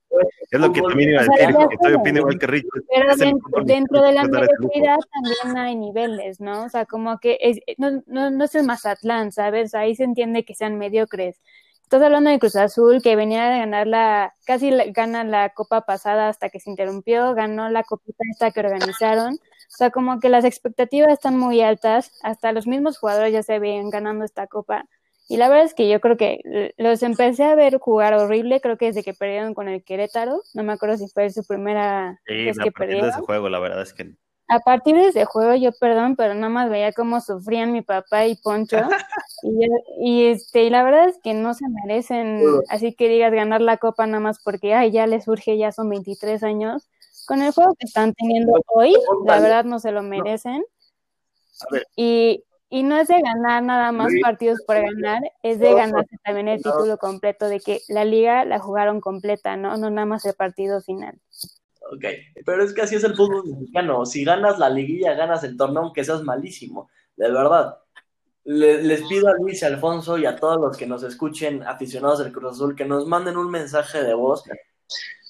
es 0.52 0.60
lo 0.60 0.72
que 0.72 0.82
también 0.82 1.10
iba 1.12 1.22
a 1.22 1.26
decir, 1.26 1.56
que 1.56 1.76
estoy 1.76 1.94
opino 1.94 2.20
igual 2.20 2.40
que 2.40 2.48
Rich. 2.48 2.66
Pero 2.94 3.64
dentro, 3.66 4.02
de 4.02 4.12
la 4.14 4.24
mediocridad 4.24 4.98
también 5.14 5.58
hay 5.58 5.76
niveles, 5.76 6.40
¿no? 6.40 6.64
O 6.64 6.70
sea, 6.70 6.86
como 6.86 7.20
que 7.20 7.38
es, 7.42 7.60
no, 7.78 8.04
no, 8.08 8.30
no 8.32 8.44
es 8.46 8.56
el 8.56 8.66
Mazatlán, 8.66 9.32
¿sabes? 9.32 9.76
Ahí 9.76 9.96
se 9.96 10.04
entiende 10.04 10.46
que 10.46 10.56
sean 10.56 10.78
mediocres. 10.78 11.42
Estás 11.84 12.02
hablando 12.02 12.30
de 12.30 12.40
Cruz 12.40 12.58
Azul, 12.58 13.02
que 13.02 13.16
venía 13.16 13.50
de 13.50 13.60
ganar 13.60 13.88
la, 13.88 14.36
casi 14.46 14.72
gana 14.92 15.24
la 15.24 15.50
copa 15.50 15.82
pasada 15.82 16.28
hasta 16.28 16.50
que 16.50 16.60
se 16.60 16.70
interrumpió, 16.70 17.34
ganó 17.34 17.70
la 17.70 17.84
copita 17.84 18.24
esta 18.30 18.52
que 18.52 18.60
organizaron. 18.60 19.36
O 19.36 19.78
sea, 19.78 19.90
como 19.90 20.20
que 20.20 20.28
las 20.28 20.44
expectativas 20.44 21.12
están 21.12 21.38
muy 21.38 21.62
altas, 21.62 22.12
hasta 22.24 22.52
los 22.52 22.68
mismos 22.68 22.98
jugadores 22.98 23.32
ya 23.32 23.44
se 23.44 23.60
ven 23.60 23.90
ganando 23.90 24.26
esta 24.26 24.48
copa. 24.48 24.86
Y 25.28 25.38
la 25.38 25.50
verdad 25.50 25.66
es 25.66 25.74
que 25.74 25.90
yo 25.90 26.00
creo 26.00 26.16
que 26.16 26.74
los 26.78 27.04
empecé 27.04 27.44
a 27.44 27.56
ver 27.56 27.80
jugar 27.80 28.14
horrible, 28.14 28.62
creo 28.62 28.78
que 28.78 28.86
desde 28.88 29.04
que 29.04 29.14
perdieron 29.14 29.54
con 29.54 29.68
el 29.68 29.84
Querétaro, 29.84 30.42
no 30.54 30.64
me 30.64 30.74
acuerdo 30.74 30.98
si 30.98 31.08
fue 31.10 31.30
su 31.30 31.44
primera 31.46 32.22
vez 32.26 32.58
que 32.58 32.72
perdieron. 32.72 33.08
de 33.08 33.12
ese 33.12 33.22
juego, 33.22 33.50
la 33.50 33.60
verdad 33.60 33.82
es 33.82 33.94
que 33.94 34.16
a 34.50 34.60
partir 34.60 34.96
de 34.96 35.08
ese 35.08 35.26
juego, 35.26 35.56
yo 35.56 35.72
perdón, 35.74 36.16
pero 36.16 36.34
nada 36.34 36.50
más 36.50 36.70
veía 36.70 36.94
cómo 36.94 37.20
sufrían 37.20 37.74
mi 37.74 37.82
papá 37.82 38.26
y 38.26 38.36
Poncho. 38.36 38.78
y, 39.44 39.68
y, 40.00 40.26
este, 40.28 40.64
y 40.64 40.70
la 40.70 40.84
verdad 40.84 41.10
es 41.10 41.20
que 41.22 41.34
no 41.34 41.54
se 41.54 41.66
merecen, 41.68 42.42
así 42.70 42.94
que 42.96 43.10
digas, 43.10 43.34
ganar 43.34 43.62
la 43.62 43.78
copa 43.78 44.08
nada 44.08 44.22
más 44.22 44.42
porque, 44.42 44.74
ay, 44.74 44.92
ya 44.92 45.06
les 45.06 45.26
surge, 45.26 45.58
ya 45.58 45.72
son 45.72 45.90
23 45.90 46.44
años. 46.44 46.90
Con 47.28 47.42
el 47.42 47.52
juego 47.52 47.76
que 47.78 47.86
están 47.86 48.14
teniendo 48.14 48.54
hoy, 48.68 48.96
la 49.26 49.40
verdad 49.42 49.66
no 49.66 49.80
se 49.80 49.92
lo 49.92 50.02
merecen. 50.02 50.64
Y, 51.98 52.46
y 52.70 52.84
no 52.84 52.98
es 52.98 53.08
de 53.08 53.22
ganar 53.22 53.64
nada 53.64 53.92
más 53.92 54.12
partidos 54.22 54.60
por 54.66 54.76
ganar, 54.76 55.22
es 55.42 55.60
de 55.60 55.74
ganarse 55.74 56.18
también 56.24 56.50
el 56.50 56.62
título 56.62 56.98
completo, 56.98 57.48
de 57.48 57.60
que 57.60 57.82
la 57.88 58.04
liga 58.04 58.44
la 58.44 58.60
jugaron 58.60 59.00
completa, 59.00 59.56
¿no? 59.56 59.78
No 59.78 59.90
nada 59.90 60.06
más 60.06 60.26
el 60.26 60.34
partido 60.34 60.82
final. 60.82 61.18
Ok, 61.92 62.04
pero 62.46 62.64
es 62.64 62.74
que 62.74 62.82
así 62.82 62.96
es 62.96 63.04
el 63.06 63.16
fútbol 63.16 63.46
mexicano. 63.46 64.06
Si 64.06 64.26
ganas 64.26 64.60
la 64.60 64.70
liguilla, 64.70 65.14
ganas 65.14 65.44
el 65.46 65.56
torneo, 65.56 65.84
aunque 65.84 66.04
seas 66.04 66.24
malísimo. 66.24 66.90
De 67.16 67.32
verdad. 67.32 67.78
les 68.44 69.08
pido 69.08 69.30
a 69.30 69.34
Luis 69.34 69.62
y 69.62 69.66
Alfonso 69.66 70.18
y 70.18 70.26
a 70.26 70.36
todos 70.36 70.60
los 70.60 70.76
que 70.76 70.88
nos 70.88 71.04
escuchen, 71.04 71.64
aficionados 71.64 72.20
del 72.20 72.34
Cruz 72.34 72.54
Azul, 72.54 72.76
que 72.76 72.86
nos 72.86 73.08
manden 73.08 73.38
un 73.38 73.50
mensaje 73.50 74.04
de 74.04 74.14
voz. 74.14 74.44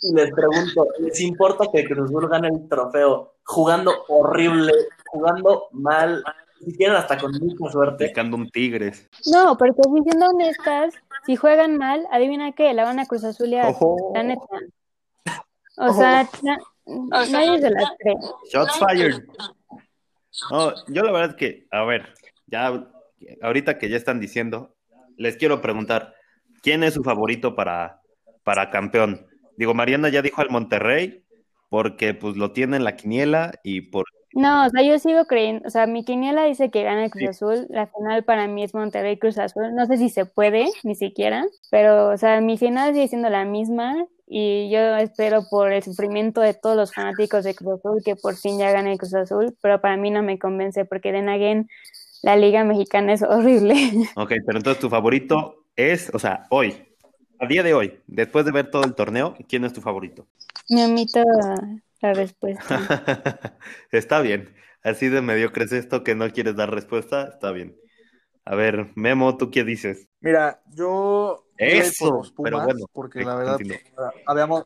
Y 0.01 0.15
les 0.15 0.31
pregunto, 0.31 0.87
¿les 0.99 1.21
importa 1.21 1.65
que 1.71 1.81
el 1.81 1.87
Cruz 1.87 2.09
Azul 2.09 2.27
gane 2.29 2.47
el 2.47 2.67
trofeo 2.67 3.35
jugando 3.43 3.93
horrible, 4.07 4.73
jugando 5.11 5.67
mal, 5.71 6.23
si 6.63 6.75
quieren 6.75 6.95
hasta 6.95 7.17
con 7.17 7.31
mucha 7.31 7.71
suerte? 7.71 8.07
Picando 8.07 8.37
un 8.37 8.49
Tigres. 8.49 9.09
No, 9.31 9.57
porque 9.57 9.81
siendo 10.03 10.29
honestas, 10.29 10.93
si 11.25 11.35
juegan 11.35 11.77
mal, 11.77 12.05
adivina 12.11 12.53
qué, 12.53 12.73
la 12.73 12.83
van 12.83 12.99
a 12.99 13.05
Cruz 13.05 13.23
Azul 13.23 13.49
y 13.49 13.55
a 13.55 13.73
la 14.13 14.23
neta. 14.23 14.41
O 15.77 15.93
sea, 15.93 16.27
nadie 16.85 17.61
se 17.61 17.69
las 17.69 17.91
cree. 17.99 18.15
Shots 18.51 18.79
fired. 18.79 19.23
No, 20.51 20.73
yo 20.87 21.03
la 21.03 21.11
verdad 21.11 21.35
que, 21.35 21.67
a 21.71 21.83
ver, 21.83 22.13
ya 22.47 22.87
ahorita 23.41 23.77
que 23.77 23.89
ya 23.89 23.97
están 23.97 24.19
diciendo, 24.19 24.75
les 25.17 25.37
quiero 25.37 25.61
preguntar, 25.61 26.13
¿quién 26.61 26.83
es 26.83 26.93
su 26.93 27.03
favorito 27.03 27.55
para, 27.55 28.01
para 28.43 28.69
campeón? 28.69 29.27
Digo, 29.57 29.73
Mariana 29.73 30.09
ya 30.09 30.21
dijo 30.21 30.41
al 30.41 30.49
Monterrey, 30.49 31.23
porque 31.69 32.13
pues 32.13 32.37
lo 32.37 32.51
tiene 32.51 32.77
en 32.77 32.83
la 32.83 32.95
quiniela 32.95 33.53
y 33.63 33.81
por... 33.81 34.05
No, 34.37 34.67
o 34.67 34.69
sea, 34.69 34.83
yo 34.83 34.99
sigo 34.99 35.25
creyendo, 35.25 35.67
o 35.67 35.71
sea, 35.71 35.87
mi 35.87 36.03
quiniela 36.03 36.43
dice 36.43 36.69
que 36.69 36.83
gana 36.83 37.05
el 37.05 37.09
Cruz 37.09 37.29
Azul, 37.29 37.65
la 37.69 37.87
final 37.87 38.23
para 38.23 38.47
mí 38.47 38.63
es 38.63 38.75
Monterrey 38.75 39.17
Cruz 39.17 39.39
Azul, 39.39 39.73
no 39.73 39.87
sé 39.87 39.97
si 39.97 40.09
se 40.09 40.27
puede, 40.27 40.69
ni 40.83 40.93
siquiera, 40.93 41.43
pero, 41.71 42.09
o 42.09 42.17
sea, 42.17 42.39
mi 42.39 42.55
final 42.55 42.93
sigue 42.93 43.07
siendo 43.07 43.31
la 43.31 43.45
misma, 43.45 44.05
y 44.27 44.69
yo 44.69 44.95
espero 44.97 45.41
por 45.49 45.71
el 45.71 45.81
sufrimiento 45.81 46.41
de 46.41 46.53
todos 46.53 46.75
los 46.75 46.93
fanáticos 46.93 47.45
de 47.45 47.55
Cruz 47.55 47.79
Azul 47.79 48.03
que 48.05 48.15
por 48.15 48.35
fin 48.35 48.59
ya 48.59 48.71
gane 48.71 48.95
Cruz 48.99 49.15
Azul, 49.15 49.57
pero 49.59 49.81
para 49.81 49.97
mí 49.97 50.11
no 50.11 50.21
me 50.21 50.37
convence 50.37 50.85
porque 50.85 51.11
de 51.11 51.23
Naguen 51.23 51.67
la 52.21 52.35
liga 52.35 52.63
mexicana 52.63 53.13
es 53.13 53.23
horrible. 53.23 53.73
Ok, 54.17 54.33
pero 54.45 54.59
entonces 54.59 54.79
tu 54.79 54.87
favorito 54.87 55.63
es, 55.75 56.11
o 56.13 56.19
sea, 56.19 56.45
hoy, 56.51 56.75
a 57.39 57.47
día 57.47 57.63
de 57.63 57.73
hoy, 57.73 57.99
después 58.05 58.45
de 58.45 58.51
ver 58.51 58.69
todo 58.69 58.83
el 58.83 58.93
torneo, 58.93 59.35
¿quién 59.49 59.65
es 59.65 59.73
tu 59.73 59.81
favorito? 59.81 60.27
Me 60.69 60.85
omito 60.85 61.23
la 62.01 62.13
respuesta. 62.13 63.59
está 63.91 64.21
bien, 64.21 64.53
así 64.83 65.09
de 65.09 65.21
medio 65.21 65.51
crees 65.51 65.71
esto 65.71 66.03
que 66.03 66.15
no 66.15 66.29
quieres 66.31 66.55
dar 66.55 66.71
respuesta, 66.71 67.27
está 67.27 67.51
bien. 67.51 67.75
A 68.45 68.55
ver, 68.55 68.91
Memo, 68.95 69.35
¿tú 69.37 69.51
qué 69.51 69.63
dices? 69.63 70.07
Mira, 70.21 70.61
yo 70.67 71.47
eso, 71.57 72.21
pero 72.41 72.63
bueno, 72.63 72.85
porque 72.93 73.23
la 73.23 73.35
verdad 73.35 73.59
habíamos, 74.25 74.65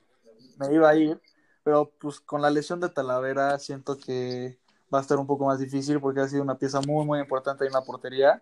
me 0.59 0.73
iba 0.73 0.89
a 0.89 0.95
ir, 0.95 1.19
pero 1.63 1.91
pues 1.99 2.19
con 2.19 2.41
la 2.41 2.49
lesión 2.49 2.79
de 2.79 2.89
Talavera 2.89 3.57
siento 3.57 3.97
que 3.97 4.59
va 4.93 4.99
a 4.99 5.01
estar 5.01 5.17
un 5.17 5.25
poco 5.25 5.45
más 5.45 5.59
difícil 5.59 5.99
porque 5.99 6.19
ha 6.19 6.27
sido 6.27 6.43
una 6.43 6.57
pieza 6.57 6.81
muy 6.81 7.05
muy 7.05 7.19
importante 7.19 7.65
en 7.65 7.71
la 7.71 7.81
portería. 7.81 8.41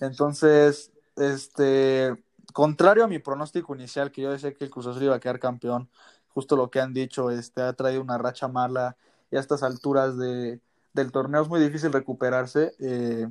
Entonces, 0.00 0.92
este, 1.16 2.14
contrario 2.52 3.04
a 3.04 3.08
mi 3.08 3.20
pronóstico 3.20 3.74
inicial 3.74 4.10
que 4.10 4.22
yo 4.22 4.32
decía 4.32 4.52
que 4.52 4.64
el 4.64 4.70
Cruz 4.70 4.86
Azul 4.86 5.04
iba 5.04 5.14
a 5.14 5.20
quedar 5.20 5.38
campeón, 5.38 5.88
justo 6.34 6.56
lo 6.56 6.70
que 6.70 6.80
han 6.80 6.92
dicho, 6.92 7.30
este 7.30 7.62
ha 7.62 7.72
traído 7.72 8.02
una 8.02 8.18
racha 8.18 8.48
mala 8.48 8.96
y 9.30 9.36
a 9.36 9.40
estas 9.40 9.62
alturas 9.62 10.18
de, 10.18 10.60
del 10.92 11.12
torneo 11.12 11.42
es 11.42 11.48
muy 11.48 11.60
difícil 11.60 11.92
recuperarse. 11.92 12.74
Eh, 12.80 13.28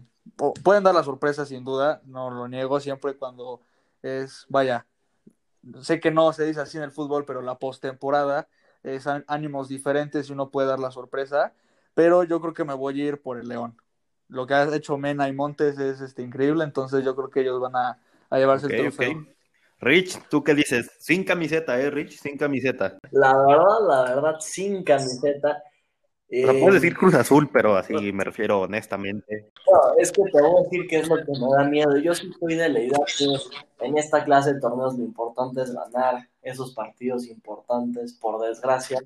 pueden 0.64 0.84
dar 0.84 0.96
la 0.96 1.04
sorpresa 1.04 1.46
sin 1.46 1.64
duda, 1.64 2.02
no 2.06 2.32
lo 2.32 2.48
niego 2.48 2.80
siempre 2.80 3.16
cuando 3.16 3.62
es, 4.02 4.46
vaya, 4.50 4.86
sé 5.82 6.00
que 6.00 6.12
no 6.12 6.32
se 6.34 6.46
dice 6.46 6.62
así 6.62 6.78
en 6.78 6.84
el 6.84 6.92
fútbol, 6.92 7.26
pero 7.26 7.42
la 7.42 7.60
postemporada 7.60 8.48
es 8.84 9.08
ánimos 9.28 9.70
diferentes 9.70 10.30
y 10.30 10.34
uno 10.34 10.50
puede 10.50 10.68
dar 10.68 10.80
la 10.80 10.92
sorpresa, 10.92 11.54
pero 11.94 12.24
yo 12.24 12.42
creo 12.42 12.54
que 12.54 12.66
me 12.66 12.74
voy 12.74 13.02
a 13.02 13.06
ir 13.06 13.22
por 13.22 13.38
el 13.38 13.48
León. 13.48 13.78
Lo 14.28 14.48
que 14.48 14.54
ha 14.54 14.76
hecho 14.76 14.98
Mena 14.98 15.28
y 15.30 15.34
Montes 15.34 15.78
es 15.78 16.02
este, 16.02 16.22
increíble, 16.22 16.64
entonces 16.64 17.04
yo 17.04 17.16
creo 17.16 17.30
que 17.30 17.42
ellos 17.42 17.62
van 17.62 17.76
a, 17.76 18.00
llevarse 18.32 18.68
el 18.68 18.82
trofeo. 18.82 19.26
Rich, 19.84 20.20
¿tú 20.30 20.44
qué 20.44 20.54
dices? 20.54 20.90
Sin 21.00 21.24
camiseta, 21.24 21.80
¿eh, 21.80 21.90
Rich? 21.90 22.20
Sin 22.20 22.38
camiseta. 22.38 22.98
La 23.12 23.38
verdad, 23.46 23.88
la 23.88 24.04
verdad, 24.16 24.36
sin 24.40 24.84
camiseta. 24.84 25.62
Pero 26.30 26.60
puedes 26.60 26.82
decir 26.82 26.98
Cruz 26.98 27.14
Azul, 27.14 27.50
pero 27.54 27.76
así 27.76 27.94
me 28.12 28.24
refiero 28.24 28.62
honestamente. 28.62 29.52
No, 29.72 30.00
es 30.00 30.12
que 30.12 30.24
te 30.24 30.42
voy 30.42 30.62
a 30.62 30.64
decir 30.64 30.88
que 30.88 31.00
es 31.00 31.08
lo 31.08 31.18
que 31.18 31.32
me 31.32 31.56
da 31.56 31.64
miedo. 31.66 31.96
Yo 31.98 32.16
sí 32.16 32.28
estoy 32.32 32.56
de 32.56 32.70
la 32.70 32.80
idea 32.80 33.00
que 33.18 33.86
en 33.86 33.98
esta 33.98 34.24
clase 34.24 34.54
de 34.54 34.60
torneos 34.60 34.98
lo 34.98 35.04
importante 35.04 35.62
es 35.62 35.72
ganar 35.72 36.28
esos 36.42 36.74
partidos 36.74 37.28
importantes, 37.28 38.14
por 38.14 38.42
desgracia. 38.42 39.00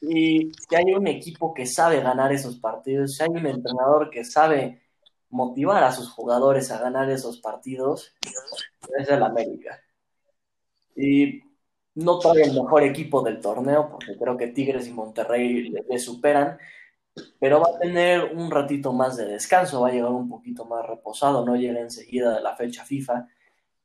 Y 0.00 0.50
si 0.52 0.76
hay 0.76 0.94
un 0.94 1.06
equipo 1.08 1.52
que 1.52 1.66
sabe 1.66 2.00
ganar 2.00 2.32
esos 2.32 2.58
partidos, 2.58 3.16
si 3.16 3.22
hay 3.22 3.30
un 3.30 3.46
entrenador 3.46 4.08
que 4.08 4.24
sabe 4.24 4.80
motivar 5.30 5.82
a 5.84 5.92
sus 5.92 6.10
jugadores 6.10 6.70
a 6.70 6.80
ganar 6.80 7.10
esos 7.10 7.38
partidos, 7.38 8.14
es 8.98 9.08
el 9.08 9.22
América. 9.22 9.80
Y 10.96 11.42
no 11.94 12.18
trae 12.18 12.42
el 12.42 12.54
mejor 12.54 12.82
equipo 12.82 13.22
del 13.22 13.40
torneo, 13.40 13.90
porque 13.90 14.16
creo 14.18 14.36
que 14.36 14.48
Tigres 14.48 14.86
y 14.88 14.92
Monterrey 14.92 15.70
le, 15.70 15.98
superan, 15.98 16.58
pero 17.38 17.60
va 17.60 17.76
a 17.76 17.78
tener 17.78 18.32
un 18.34 18.50
ratito 18.50 18.92
más 18.92 19.16
de 19.16 19.26
descanso, 19.26 19.80
va 19.80 19.88
a 19.88 19.92
llegar 19.92 20.10
un 20.10 20.28
poquito 20.28 20.64
más 20.64 20.86
reposado, 20.86 21.44
no 21.44 21.56
llega 21.56 21.80
enseguida 21.80 22.34
de 22.34 22.42
la 22.42 22.56
fecha 22.56 22.84
FIFA. 22.84 23.26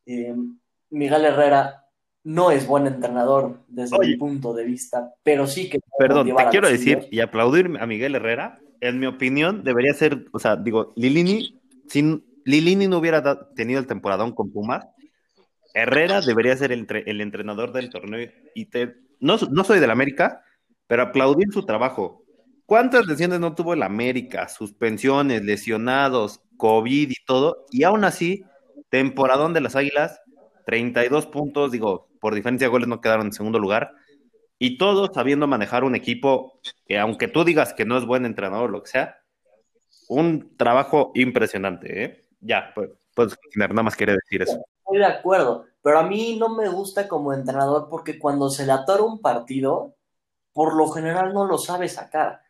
Eh, 0.05 0.35
Miguel 0.89 1.25
Herrera 1.25 1.85
no 2.23 2.51
es 2.51 2.67
buen 2.67 2.87
entrenador 2.87 3.59
desde 3.67 3.99
mi 3.99 4.15
punto 4.17 4.53
de 4.53 4.63
vista, 4.63 5.13
pero 5.23 5.45
sí 5.45 5.69
que... 5.69 5.79
Perdón, 5.97 6.35
te 6.35 6.47
quiero 6.49 6.67
decir 6.67 7.07
y 7.11 7.19
aplaudir 7.19 7.77
a 7.79 7.85
Miguel 7.85 8.15
Herrera, 8.15 8.59
en 8.89 8.99
mi 8.99 9.05
opinión, 9.05 9.63
debería 9.63 9.93
ser, 9.93 10.25
o 10.31 10.39
sea, 10.39 10.55
digo, 10.55 10.93
Lilini, 10.95 11.59
sin 11.87 12.23
Lilini 12.45 12.87
no 12.87 12.97
hubiera 12.97 13.49
tenido 13.55 13.79
el 13.79 13.87
temporadón 13.87 14.33
con 14.33 14.51
Pumas, 14.51 14.87
Herrera 15.73 16.21
debería 16.21 16.55
ser 16.55 16.71
el, 16.71 17.21
entrenador 17.21 17.73
del 17.73 17.89
torneo 17.89 18.29
y 18.53 18.65
te, 18.65 18.95
no, 19.19 19.37
no 19.51 19.63
soy 19.65 19.79
del 19.79 19.91
América, 19.91 20.41
pero 20.87 21.03
aplaudir 21.03 21.51
su 21.51 21.65
trabajo. 21.65 22.23
¿Cuántas 22.65 23.05
lesiones 23.05 23.41
no 23.41 23.55
tuvo 23.55 23.73
el 23.73 23.83
América? 23.83 24.47
Suspensiones, 24.47 25.43
lesionados, 25.43 26.41
COVID 26.57 27.09
y 27.09 27.25
todo, 27.25 27.65
y 27.71 27.83
aún 27.83 28.05
así, 28.05 28.45
temporadón 28.89 29.53
de 29.53 29.61
las 29.61 29.75
Águilas, 29.75 30.21
32 30.65 31.27
puntos, 31.27 31.71
digo, 31.71 32.07
por 32.21 32.33
diferencia 32.33 32.67
de 32.67 32.71
goles 32.71 32.87
no 32.87 33.01
quedaron 33.01 33.27
en 33.27 33.33
segundo 33.33 33.59
lugar, 33.59 33.91
y 34.57 34.77
todo 34.77 35.11
sabiendo 35.13 35.47
manejar 35.47 35.83
un 35.83 35.95
equipo 35.95 36.59
que 36.87 36.97
aunque 36.97 37.27
tú 37.27 37.43
digas 37.43 37.73
que 37.73 37.85
no 37.85 37.97
es 37.97 38.05
buen 38.05 38.25
entrenador 38.25 38.69
lo 38.69 38.83
que 38.83 38.91
sea, 38.91 39.19
un 40.07 40.55
trabajo 40.57 41.11
impresionante, 41.15 42.03
¿eh? 42.03 42.25
Ya, 42.39 42.71
pues, 42.75 42.91
pues 43.15 43.37
nada 43.55 43.83
más 43.83 43.95
quiere 43.95 44.13
decir 44.13 44.43
eso. 44.43 44.63
Estoy 44.79 44.99
de 44.99 45.05
acuerdo, 45.05 45.65
pero 45.81 45.99
a 45.99 46.03
mí 46.03 46.37
no 46.39 46.49
me 46.55 46.69
gusta 46.69 47.07
como 47.07 47.33
entrenador 47.33 47.87
porque 47.89 48.19
cuando 48.19 48.49
se 48.49 48.65
le 48.65 48.71
atora 48.71 49.03
un 49.03 49.19
partido, 49.19 49.95
por 50.53 50.75
lo 50.75 50.89
general 50.89 51.33
no 51.33 51.45
lo 51.45 51.57
sabe 51.57 51.89
sacar. 51.89 52.41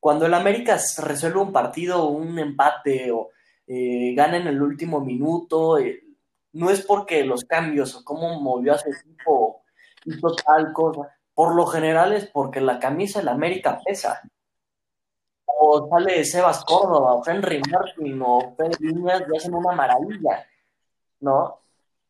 Cuando 0.00 0.26
el 0.26 0.34
América 0.34 0.78
resuelve 0.98 1.40
un 1.40 1.52
partido, 1.52 2.08
un 2.08 2.38
empate 2.38 3.10
o 3.10 3.30
eh, 3.66 4.14
gana 4.14 4.36
en 4.36 4.46
el 4.46 4.62
último 4.62 5.00
minuto, 5.00 5.78
eh, 5.78 6.04
no 6.52 6.70
es 6.70 6.82
porque 6.82 7.24
los 7.24 7.44
cambios 7.44 7.96
o 7.96 8.04
cómo 8.04 8.40
movió 8.40 8.74
a 8.74 8.78
su 8.78 8.90
equipo 8.90 9.62
hizo 10.04 10.34
tal 10.36 10.72
cosa. 10.72 11.17
Por 11.38 11.54
lo 11.54 11.66
general 11.66 12.12
es 12.14 12.26
porque 12.26 12.60
la 12.60 12.80
camisa 12.80 13.20
del 13.20 13.28
América 13.28 13.80
pesa. 13.84 14.20
O 15.46 15.88
sale 15.88 16.24
Sebas 16.24 16.64
Córdoba, 16.64 17.14
o 17.14 17.22
Henry 17.24 17.62
Martin, 17.70 18.20
o 18.26 18.56
Pedro 18.56 18.76
Viñas 18.80 19.22
y 19.22 19.36
hacen 19.36 19.54
una 19.54 19.70
maravilla, 19.70 20.48
¿no? 21.20 21.60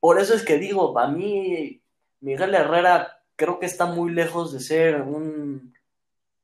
Por 0.01 0.19
eso 0.19 0.33
es 0.33 0.43
que 0.43 0.57
digo, 0.57 0.95
para 0.95 1.09
mí, 1.09 1.79
Miguel 2.21 2.55
Herrera 2.55 3.21
creo 3.37 3.59
que 3.59 3.67
está 3.67 3.85
muy 3.85 4.13
lejos 4.13 4.51
de 4.51 4.61
ser 4.61 5.03
un, 5.03 5.75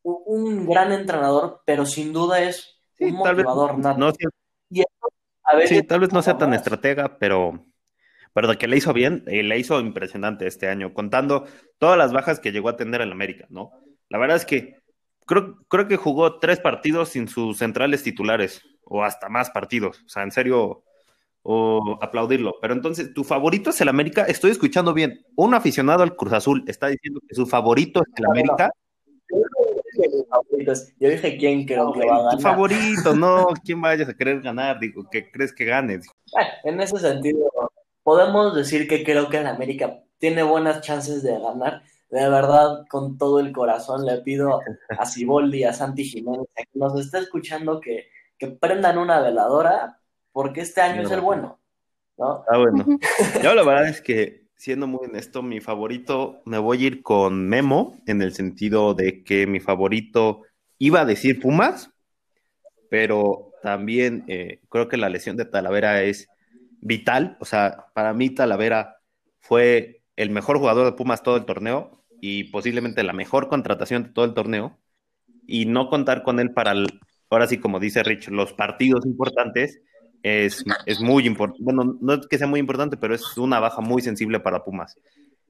un 0.03 0.69
gran 0.69 0.93
entrenador, 0.93 1.63
pero 1.65 1.87
sin 1.87 2.13
duda 2.13 2.43
es 2.43 2.79
un 3.01 3.13
motivador. 3.13 3.79
no, 3.79 4.13
sí, 5.65 5.83
tal 5.85 6.01
vez 6.01 6.13
no 6.13 6.21
sea 6.21 6.37
tan 6.37 6.53
estratega, 6.53 7.17
pero, 7.19 7.65
pero 8.35 8.49
de 8.49 8.59
que 8.59 8.69
le 8.69 8.77
hizo 8.77 8.93
bien, 8.93 9.25
eh, 9.27 9.43
le 9.43 9.59
hizo 9.59 9.81
impresionante 9.81 10.47
este 10.47 10.69
año, 10.69 10.93
contando 10.93 11.47
todas 11.79 11.97
las 11.97 12.13
bajas 12.13 12.41
que 12.41 12.53
llegó 12.53 12.69
a 12.69 12.77
tener 12.77 13.01
en 13.01 13.13
América, 13.13 13.47
¿no? 13.49 13.71
La 14.11 14.19
verdad 14.19 14.37
es 14.37 14.45
que 14.45 14.83
creo, 15.25 15.57
creo 15.69 15.89
que 15.89 15.97
jugó 15.97 16.39
tres 16.39 16.61
partidos 16.61 17.09
sin 17.11 17.29
sus 17.29 17.59
centrales 17.59 18.03
titulares, 18.03 18.63
o 18.85 19.03
hasta 19.03 19.29
más 19.29 19.51
partidos. 19.51 20.03
O 20.05 20.09
sea, 20.09 20.23
en 20.23 20.33
serio, 20.33 20.85
o 21.43 21.99
aplaudirlo. 22.01 22.57
Pero 22.61 22.75
entonces, 22.75 23.13
¿tu 23.15 23.25
favorito 23.25 23.71
es 23.71 23.81
el 23.81 23.89
América? 23.89 24.25
Estoy 24.25 24.51
escuchando 24.51 24.95
bien. 24.95 25.25
Un 25.37 25.55
aficionado 25.55 26.03
al 26.03 26.17
Cruz 26.17 26.33
Azul 26.33 26.65
está 26.67 26.89
diciendo 26.89 27.21
que 27.27 27.35
su 27.35 27.47
favorito 27.47 28.03
es 28.03 28.13
el 28.17 28.27
América. 28.27 28.71
Yo 30.99 31.09
dije 31.09 31.37
quién 31.37 31.67
creo 31.67 31.93
que 31.93 32.07
va 32.07 32.15
a 32.15 32.19
ganar. 32.19 32.37
Tu 32.37 32.43
favorito, 32.43 33.15
no, 33.15 33.49
quién 33.65 33.81
vayas 33.81 34.09
a 34.09 34.15
querer 34.15 34.41
ganar, 34.41 34.81
digo, 34.81 35.09
que 35.11 35.31
crees 35.31 35.53
que 35.53 35.65
gane. 35.67 36.01
en 36.65 36.81
ese 36.81 36.99
sentido, 36.99 37.51
podemos 38.05 38.55
decir 38.55 38.87
que 38.87 39.03
creo 39.03 39.29
que 39.29 39.39
el 39.39 39.49
América 39.49 39.99
tiene 40.19 40.45
buenas 40.45 40.83
chances 40.83 41.25
de 41.25 41.39
ganar. 41.41 41.83
De 42.11 42.29
verdad, 42.29 42.85
con 42.89 43.19
todo 43.19 43.41
el 43.41 43.51
corazón, 43.51 44.07
le 44.07 44.19
pido 44.19 44.61
a 44.97 45.05
Ciboldi, 45.05 45.65
a 45.65 45.73
Santi 45.73 46.05
Jiménez, 46.05 46.47
que 46.55 46.65
nos 46.75 47.01
está 47.01 47.19
escuchando, 47.19 47.81
que, 47.81 48.07
que 48.39 48.49
prendan 48.49 48.99
una 48.99 49.21
veladora 49.21 49.99
porque 50.31 50.61
este 50.61 50.81
año 50.81 51.03
es 51.03 51.11
el 51.11 51.21
bueno, 51.21 51.59
¿no? 52.19 52.45
Ah, 52.49 52.59
bueno. 52.59 52.85
Yo 53.43 53.55
la 53.55 53.63
verdad 53.65 53.89
es 53.89 54.01
que, 54.01 54.49
siendo 54.57 54.87
muy 54.87 55.07
honesto, 55.07 55.43
mi 55.43 55.61
favorito, 55.61 56.43
me 56.45 56.59
voy 56.59 56.85
a 56.85 56.87
ir 56.89 57.03
con 57.03 57.49
Memo, 57.49 57.97
en 58.07 58.23
el 58.23 58.35
sentido 58.35 58.95
de 58.95 59.25
que 59.25 59.47
mi 59.47 59.61
favorito 59.61 60.43
iba 60.79 61.01
a 61.01 61.05
decir 61.05 61.41
Pumas, 61.41 61.91
pero 62.91 63.53
también 63.63 64.25
eh, 64.29 64.61
creo 64.69 64.89
que 64.89 64.97
la 64.97 65.09
lesión 65.09 65.37
de 65.37 65.47
Talavera 65.47 66.03
es 66.03 66.29
vital. 66.85 67.37
O 67.41 67.45
sea, 67.45 67.87
para 67.95 68.15
mí 68.15 68.31
Talavera 68.31 68.99
fue 69.41 70.03
el 70.15 70.31
mejor 70.31 70.59
jugador 70.59 70.85
de 70.87 70.93
Pumas 70.93 71.23
todo 71.25 71.37
el 71.37 71.45
torneo 71.45 72.05
y 72.21 72.45
posiblemente 72.45 73.03
la 73.03 73.13
mejor 73.13 73.49
contratación 73.49 74.05
de 74.05 74.09
todo 74.11 74.25
el 74.25 74.35
torneo. 74.35 74.79
Y 75.47 75.67
no 75.67 75.89
contar 75.89 76.23
con 76.23 76.39
él 76.39 76.53
para, 76.53 76.75
ahora 77.29 77.47
sí, 77.49 77.59
como 77.59 77.81
dice 77.81 78.03
Rich, 78.03 78.29
los 78.29 78.53
partidos 78.53 79.05
importantes 79.05 79.83
es, 80.23 80.65
muy 81.01 81.27
importante. 81.27 81.63
Bueno, 81.63 81.99
no 82.01 82.15
es 82.15 82.27
que 82.27 82.39
sea 82.39 82.47
muy 82.47 82.61
importante, 82.61 82.97
pero 82.97 83.15
es 83.15 83.37
una 83.37 83.61
baja 83.61 83.83
muy 83.83 84.01
sensible 84.01 84.41
para 84.41 84.65
Pumas. 84.65 84.97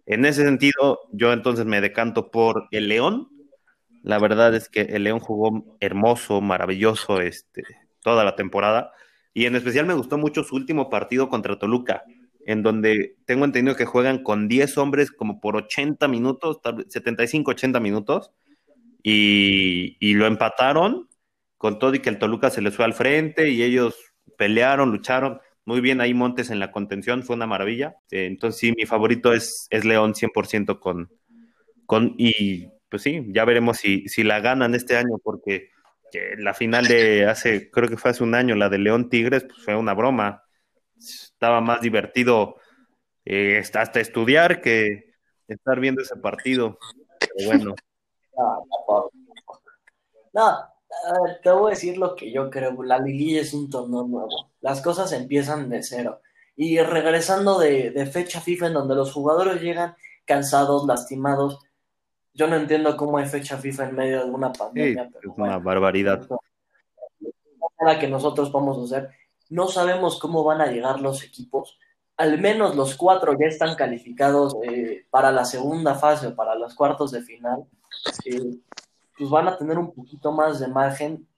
En 0.06 0.24
ese 0.24 0.44
sentido, 0.44 1.00
yo 1.12 1.32
entonces 1.32 1.64
me 1.64 1.80
decanto 1.80 2.30
por 2.30 2.66
el 2.72 2.88
León. 2.88 3.28
La 4.02 4.18
verdad 4.18 4.54
es 4.54 4.68
que 4.68 4.82
el 4.82 5.04
León 5.04 5.20
jugó 5.20 5.76
hermoso, 5.80 6.40
maravilloso 6.40 7.20
este, 7.20 7.62
toda 8.02 8.24
la 8.24 8.34
temporada. 8.34 8.92
Y 9.34 9.46
en 9.46 9.56
especial 9.56 9.84
me 9.84 9.94
gustó 9.94 10.16
mucho 10.16 10.44
su 10.44 10.54
último 10.54 10.88
partido 10.88 11.28
contra 11.28 11.58
Toluca, 11.58 12.04
en 12.46 12.62
donde 12.62 13.16
tengo 13.26 13.44
entendido 13.44 13.76
que 13.76 13.84
juegan 13.84 14.22
con 14.22 14.48
10 14.48 14.78
hombres 14.78 15.10
como 15.10 15.40
por 15.40 15.56
80 15.56 16.06
minutos, 16.08 16.60
75, 16.88 17.50
80 17.50 17.80
minutos, 17.80 18.30
y, 19.02 19.96
y 20.00 20.14
lo 20.14 20.26
empataron 20.26 21.08
con 21.58 21.78
todo 21.78 21.94
y 21.94 22.00
que 22.00 22.10
el 22.10 22.18
Toluca 22.18 22.50
se 22.50 22.62
les 22.62 22.74
fue 22.76 22.84
al 22.84 22.94
frente 22.94 23.50
y 23.50 23.62
ellos 23.62 23.96
pelearon, 24.36 24.90
lucharon. 24.90 25.40
Muy 25.64 25.80
bien 25.80 26.00
ahí 26.00 26.12
Montes 26.12 26.50
en 26.50 26.60
la 26.60 26.70
contención, 26.70 27.22
fue 27.22 27.36
una 27.36 27.46
maravilla. 27.46 27.96
Eh, 28.10 28.26
entonces 28.26 28.60
sí, 28.60 28.72
mi 28.76 28.86
favorito 28.86 29.32
es, 29.32 29.66
es 29.70 29.84
León 29.84 30.14
100% 30.14 30.78
con, 30.78 31.10
con... 31.86 32.14
Y 32.18 32.68
pues 32.88 33.02
sí, 33.02 33.24
ya 33.28 33.44
veremos 33.44 33.78
si, 33.78 34.06
si 34.08 34.22
la 34.24 34.40
ganan 34.40 34.74
este 34.74 34.96
año, 34.96 35.18
porque 35.22 35.70
la 36.38 36.54
final 36.54 36.86
de 36.86 37.26
hace, 37.26 37.70
creo 37.70 37.88
que 37.88 37.96
fue 37.96 38.10
hace 38.10 38.22
un 38.22 38.34
año, 38.34 38.54
la 38.54 38.68
de 38.68 38.78
León 38.78 39.08
Tigres, 39.08 39.44
pues 39.44 39.62
fue 39.64 39.76
una 39.76 39.94
broma. 39.94 40.42
Estaba 40.96 41.60
más 41.60 41.80
divertido 41.80 42.56
eh, 43.24 43.58
hasta 43.58 44.00
estudiar 44.00 44.60
que 44.60 45.14
estar 45.48 45.80
viendo 45.80 46.02
ese 46.02 46.16
partido. 46.16 46.78
Pero 47.18 47.46
bueno. 47.46 47.74
No, 50.36 50.52
te 51.42 51.50
voy 51.52 51.68
a 51.70 51.74
decir 51.74 51.96
lo 51.96 52.16
que 52.16 52.32
yo 52.32 52.50
creo. 52.50 52.82
La 52.82 52.98
liguilla 52.98 53.40
es 53.40 53.54
un 53.54 53.70
torneo 53.70 54.04
nuevo. 54.04 54.50
Las 54.60 54.80
cosas 54.80 55.12
empiezan 55.12 55.68
de 55.68 55.82
cero. 55.82 56.20
Y 56.56 56.78
regresando 56.80 57.58
de, 57.58 58.08
fecha 58.12 58.40
FIFA 58.40 58.68
en 58.68 58.72
donde 58.74 58.94
los 58.94 59.12
jugadores 59.12 59.60
llegan 59.62 59.94
cansados, 60.24 60.86
lastimados, 60.86 61.60
yo 62.34 62.48
no 62.48 62.56
entiendo 62.56 62.96
cómo 62.96 63.18
hay 63.18 63.26
fecha 63.26 63.56
FIFA 63.56 63.88
en 63.88 63.94
medio 63.94 64.24
de 64.24 64.30
una 64.30 64.52
pandemia. 64.52 65.08
es 65.22 65.30
una 65.36 65.58
barbaridad. 65.58 66.26
Nada 67.80 67.98
que 67.98 68.08
nosotros 68.08 68.50
vamos 68.50 68.78
a 68.78 68.84
hacer. 68.84 69.10
No 69.50 69.68
sabemos 69.68 70.18
cómo 70.18 70.42
van 70.42 70.60
a 70.60 70.66
llegar 70.66 71.00
los 71.00 71.22
equipos. 71.22 71.78
Al 72.16 72.40
menos 72.40 72.74
los 72.74 72.96
cuatro 72.96 73.36
ya 73.38 73.46
están 73.46 73.76
calificados 73.76 74.56
eh, 74.64 75.06
para 75.10 75.30
la 75.30 75.44
segunda 75.44 75.94
fase 75.94 76.28
o 76.28 76.34
para 76.34 76.56
los 76.56 76.74
cuartos 76.74 77.12
de 77.12 77.22
final. 77.22 77.64
Eh, 78.24 78.58
pues 79.16 79.30
van 79.30 79.48
a 79.48 79.56
tener 79.56 79.78
un 79.78 79.94
poquito 79.94 80.32
más 80.32 80.58
de 80.58 80.68
margen. 80.68 81.28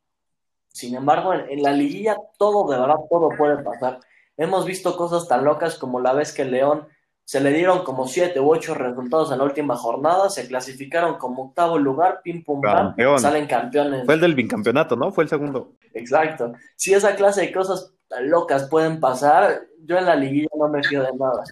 Sin 0.69 0.95
embargo, 0.95 1.35
en, 1.35 1.63
la 1.63 1.73
liguilla 1.73 2.17
todo, 2.39 2.71
de 2.71 2.79
verdad, 2.79 2.97
todo 3.11 3.29
puede 3.37 3.63
pasar. 3.63 4.01
Hemos 4.37 4.65
visto 4.65 4.97
cosas 4.97 5.29
tan 5.29 5.45
locas 5.45 5.77
como 5.77 6.01
la 6.01 6.13
vez 6.13 6.33
que 6.33 6.45
León 6.45 6.89
se 7.27 7.41
le 7.41 7.53
dieron 7.53 7.83
como 7.83 8.07
siete 8.07 8.39
u 8.39 8.53
ocho 8.53 8.73
resultados 8.73 9.33
en 9.33 9.39
la 9.39 9.45
última 9.45 9.75
jornada, 9.75 10.31
se 10.31 10.47
clasificaron 10.47 11.19
como 11.19 11.47
octavo 11.47 11.77
lugar, 11.77 12.21
pim 12.23 12.45
pum 12.45 12.61
pam, 12.61 12.95
salen 13.19 13.49
campeones. 13.49 14.05
Fue 14.05 14.15
el 14.15 14.21
del 14.21 14.37
bicampeonato, 14.37 14.95
¿no? 14.95 15.11
Fue 15.11 15.25
el 15.25 15.29
segundo. 15.29 15.73
Exacto. 15.93 16.53
Si 16.77 16.95
esa 16.95 17.17
clase 17.17 17.41
de 17.41 17.53
cosas 17.53 17.93
tan 18.07 18.31
locas 18.31 18.69
pueden 18.69 19.01
pasar, 19.01 19.63
yo 19.83 19.99
en 19.99 20.05
la 20.07 20.15
liguilla 20.15 20.47
no 20.57 20.69
me 20.69 20.85
fío 20.85 21.03
de 21.03 21.13
nada. 21.19 21.43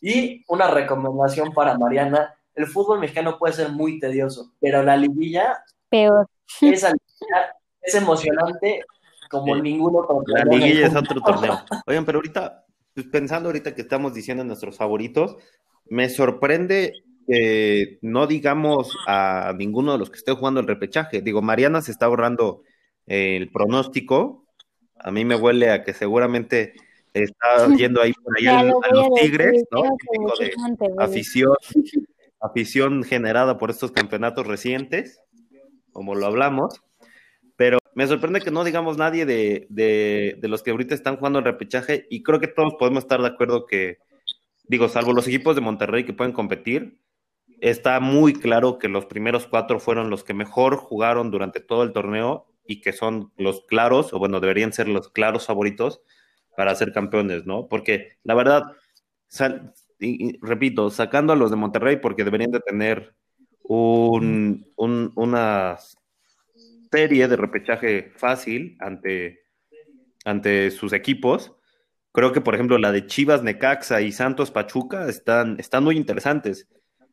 Y 0.00 0.44
una 0.46 0.68
recomendación 0.68 1.52
para 1.52 1.76
Mariana, 1.76 2.32
el 2.54 2.68
fútbol 2.68 3.00
mexicano 3.00 3.38
puede 3.38 3.54
ser 3.54 3.70
muy 3.70 3.98
tedioso, 3.98 4.52
pero 4.60 4.84
la 4.84 4.96
liguilla 4.96 5.64
peor. 5.88 6.28
es 6.60 6.84
emocionante 7.92 8.84
como 9.28 9.56
ninguno 9.56 9.98
otro. 9.98 10.22
La 10.28 10.44
liguilla 10.44 10.86
es 10.86 10.94
otro 10.94 11.20
torneo. 11.20 11.58
Oigan, 11.88 12.04
pero 12.04 12.18
ahorita, 12.18 12.66
pues, 12.98 13.12
pensando 13.12 13.48
ahorita 13.48 13.76
que 13.76 13.82
estamos 13.82 14.12
diciendo 14.12 14.42
nuestros 14.42 14.76
favoritos, 14.76 15.36
me 15.86 16.08
sorprende 16.08 16.92
que 17.28 17.98
no 18.02 18.26
digamos 18.26 18.96
a 19.06 19.54
ninguno 19.56 19.92
de 19.92 19.98
los 19.98 20.10
que 20.10 20.16
esté 20.16 20.32
jugando 20.32 20.58
el 20.58 20.66
repechaje. 20.66 21.22
Digo, 21.22 21.40
Mariana 21.40 21.80
se 21.80 21.92
está 21.92 22.06
ahorrando 22.06 22.62
el 23.06 23.52
pronóstico. 23.52 24.46
A 24.96 25.12
mí 25.12 25.24
me 25.24 25.36
huele 25.36 25.70
a 25.70 25.84
que 25.84 25.94
seguramente 25.94 26.74
está 27.14 27.68
yendo 27.78 28.02
ahí 28.02 28.12
por 28.14 28.36
allá 28.36 28.60
a, 28.60 28.64
los 28.64 29.14
Tigres, 29.20 29.64
¿no? 29.70 29.82
afición 30.98 31.54
afición 32.40 33.04
generada 33.04 33.58
por 33.58 33.70
estos 33.70 33.92
campeonatos 33.92 34.44
recientes, 34.44 35.20
como 35.92 36.16
lo 36.16 36.26
hablamos, 36.26 36.82
me 37.98 38.06
sorprende 38.06 38.40
que 38.40 38.52
no 38.52 38.62
digamos 38.62 38.96
nadie 38.96 39.26
de, 39.26 39.66
de, 39.70 40.48
los 40.48 40.62
que 40.62 40.70
ahorita 40.70 40.94
están 40.94 41.16
jugando 41.16 41.40
el 41.40 41.44
repechaje 41.44 42.06
y 42.08 42.22
creo 42.22 42.38
que 42.38 42.46
todos 42.46 42.74
podemos 42.78 43.02
estar 43.02 43.20
de 43.20 43.26
acuerdo 43.26 43.66
que, 43.66 43.98
digo, 44.68 44.88
salvo 44.88 45.12
los 45.12 45.26
equipos 45.26 45.56
de 45.56 45.62
Monterrey 45.62 46.04
que 46.04 46.12
pueden 46.12 46.32
competir, 46.32 47.00
está 47.60 47.98
muy 47.98 48.34
claro 48.34 48.78
que 48.78 48.86
los 48.86 49.06
primeros 49.06 49.48
cuatro 49.48 49.80
fueron 49.80 50.10
los 50.10 50.22
que 50.22 50.32
mejor 50.32 50.76
jugaron 50.76 51.32
durante 51.32 51.58
todo 51.58 51.82
el 51.82 51.92
torneo 51.92 52.46
y 52.68 52.82
que 52.82 52.92
son 52.92 53.32
los 53.36 53.64
claros, 53.66 54.12
o 54.12 54.20
bueno, 54.20 54.38
deberían 54.38 54.72
ser 54.72 54.86
los 54.86 55.08
claros 55.08 55.46
favoritos 55.46 56.00
para 56.56 56.76
ser 56.76 56.92
campeones, 56.92 57.46
¿no? 57.46 57.66
Porque 57.66 58.10
la 58.22 58.36
verdad, 58.36 58.62
repito, 60.40 60.90
sacando 60.90 61.32
a 61.32 61.36
los 61.36 61.50
de 61.50 61.56
Monterrey 61.56 61.96
porque 61.96 62.22
deberían 62.22 62.52
de 62.52 62.60
tener 62.60 63.16
un, 63.64 64.70
una 64.76 65.78
serie 66.90 67.28
de 67.28 67.36
repechaje 67.36 68.12
fácil 68.16 68.76
ante, 68.80 69.40
ante 70.24 70.70
sus 70.70 70.92
equipos. 70.92 71.54
Creo 72.12 72.32
que, 72.32 72.40
por 72.40 72.54
ejemplo, 72.54 72.78
la 72.78 72.92
de 72.92 73.06
Chivas, 73.06 73.42
Necaxa 73.42 74.00
y 74.00 74.12
Santos 74.12 74.50
Pachuca 74.50 75.08
están, 75.08 75.58
están 75.58 75.84
muy 75.84 75.96
interesantes, 75.96 76.68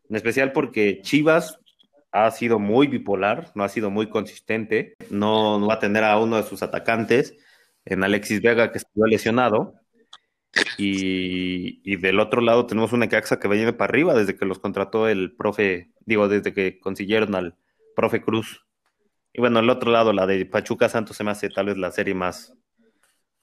en 0.10 0.16
especial 0.16 0.52
porque 0.52 1.02
Chivas 1.02 1.60
ha 2.12 2.32
sido 2.32 2.60
muy 2.60 2.88
bipolar, 2.88 3.52
no 3.56 3.64
ha 3.64 3.70
sido 3.70 3.92
muy 3.92 4.10
consistente, 4.10 4.96
no, 5.10 5.60
no 5.60 5.68
va 5.68 5.76
a 5.76 5.80
tener 5.80 6.04
a 6.04 6.18
uno 6.18 6.38
de 6.38 6.44
sus 6.44 6.64
atacantes, 6.64 7.36
en 7.84 8.04
Alexis 8.04 8.42
Vega, 8.42 8.72
que 8.72 8.80
estuvo 8.80 9.06
lesionado, 9.06 9.76
y, 10.78 11.98
del 11.98 12.20
otro 12.20 12.42
lado 12.42 12.66
tenemos 12.66 12.94
una 12.94 13.06
Necaxa 13.06 13.40
que 13.40 13.48
viene 13.48 13.74
para 13.74 13.90
arriba 13.90 14.14
desde 14.14 14.36
que 14.36 14.46
los 14.46 14.60
contrató 14.60 15.08
el 15.08 15.36
profe, 15.36 15.92
digo, 16.06 16.28
desde 16.28 16.54
que 16.54 16.80
consiguieron 16.80 17.36
al 17.36 17.56
profe 17.96 18.22
Cruz. 18.22 18.65
Y 19.38 19.42
bueno, 19.42 19.60
el 19.60 19.70
otro 19.70 19.92
lado, 19.92 20.14
la 20.14 20.26
de 20.26 20.46
Pachuca 20.46 20.88
Santos, 20.88 21.18
se 21.18 21.26
me 21.26 21.32
hace 21.32 21.50
tal 21.50 21.66
vez 21.66 21.76
la 21.76 21.92
serie 21.92 22.14
más, 22.14 22.54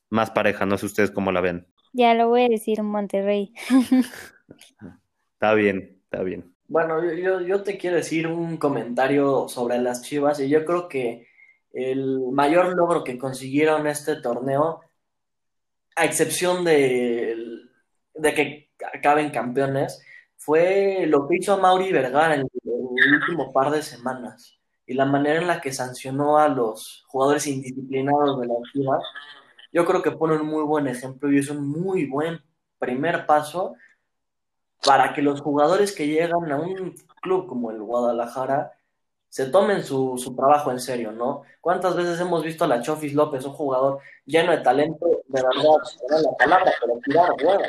más 0.08 0.30
pareja. 0.30 0.64
No 0.64 0.78
sé 0.78 0.86
ustedes 0.86 1.10
cómo 1.10 1.30
la 1.32 1.42
ven. 1.42 1.66
Ya 1.92 2.14
lo 2.14 2.30
voy 2.30 2.44
a 2.44 2.48
decir, 2.48 2.82
Monterrey. 2.82 3.52
está 5.34 5.52
bien, 5.52 6.00
está 6.04 6.22
bien. 6.22 6.54
Bueno, 6.66 7.04
yo, 7.12 7.42
yo 7.42 7.62
te 7.62 7.76
quiero 7.76 7.96
decir 7.96 8.26
un 8.26 8.56
comentario 8.56 9.48
sobre 9.48 9.80
las 9.80 10.00
Chivas 10.00 10.40
y 10.40 10.48
yo 10.48 10.64
creo 10.64 10.88
que 10.88 11.26
el 11.72 12.20
mayor 12.32 12.74
logro 12.74 13.04
que 13.04 13.18
consiguieron 13.18 13.86
este 13.86 14.16
torneo 14.16 14.80
a 15.94 16.06
excepción 16.06 16.64
de, 16.64 17.36
de 18.14 18.34
que 18.34 18.70
acaben 18.94 19.28
campeones, 19.28 20.02
fue 20.36 21.04
lo 21.06 21.28
que 21.28 21.36
hizo 21.36 21.58
Mauri 21.58 21.92
Vergara 21.92 22.36
en, 22.36 22.40
el 22.40 23.14
último 23.14 23.52
par 23.52 23.70
de 23.70 23.82
semanas 23.82 24.61
y 24.92 24.94
la 24.94 25.06
manera 25.06 25.40
en 25.40 25.46
la 25.46 25.58
que 25.58 25.72
sancionó 25.72 26.36
a 26.36 26.48
los 26.48 27.04
jugadores 27.08 27.46
indisciplinados 27.46 28.38
de 28.38 28.46
la 28.46 28.54
Chivas, 28.70 29.02
yo 29.72 29.86
creo 29.86 30.02
que 30.02 30.10
pone 30.10 30.36
un 30.36 30.46
muy 30.46 30.62
buen 30.64 30.86
ejemplo 30.86 31.32
y 31.32 31.38
es 31.38 31.48
un 31.48 31.66
muy 31.66 32.04
buen 32.04 32.42
primer 32.78 33.24
paso 33.24 33.74
para 34.84 35.14
que 35.14 35.22
los 35.22 35.40
jugadores 35.40 35.92
que 35.92 36.06
llegan 36.06 36.52
a 36.52 36.56
un 36.56 36.94
club 37.22 37.46
como 37.46 37.70
el 37.70 37.80
Guadalajara 37.82 38.72
se 39.30 39.46
tomen 39.46 39.82
su, 39.82 40.18
su, 40.18 40.36
trabajo 40.36 40.70
en 40.70 40.78
serio, 40.78 41.10
¿no? 41.10 41.40
¿Cuántas 41.62 41.96
veces 41.96 42.20
hemos 42.20 42.42
visto 42.42 42.64
a 42.64 42.68
la 42.68 42.82
Chofis 42.82 43.14
López, 43.14 43.46
un 43.46 43.54
jugador 43.54 43.98
lleno 44.26 44.52
de 44.52 44.58
talento, 44.58 45.06
de 45.06 45.22
verdad, 45.42 45.50
no 45.62 45.78
la 46.20 46.36
palabra, 46.36 46.72
pero 46.78 47.00
tirar 47.02 47.30
hueva, 47.42 47.68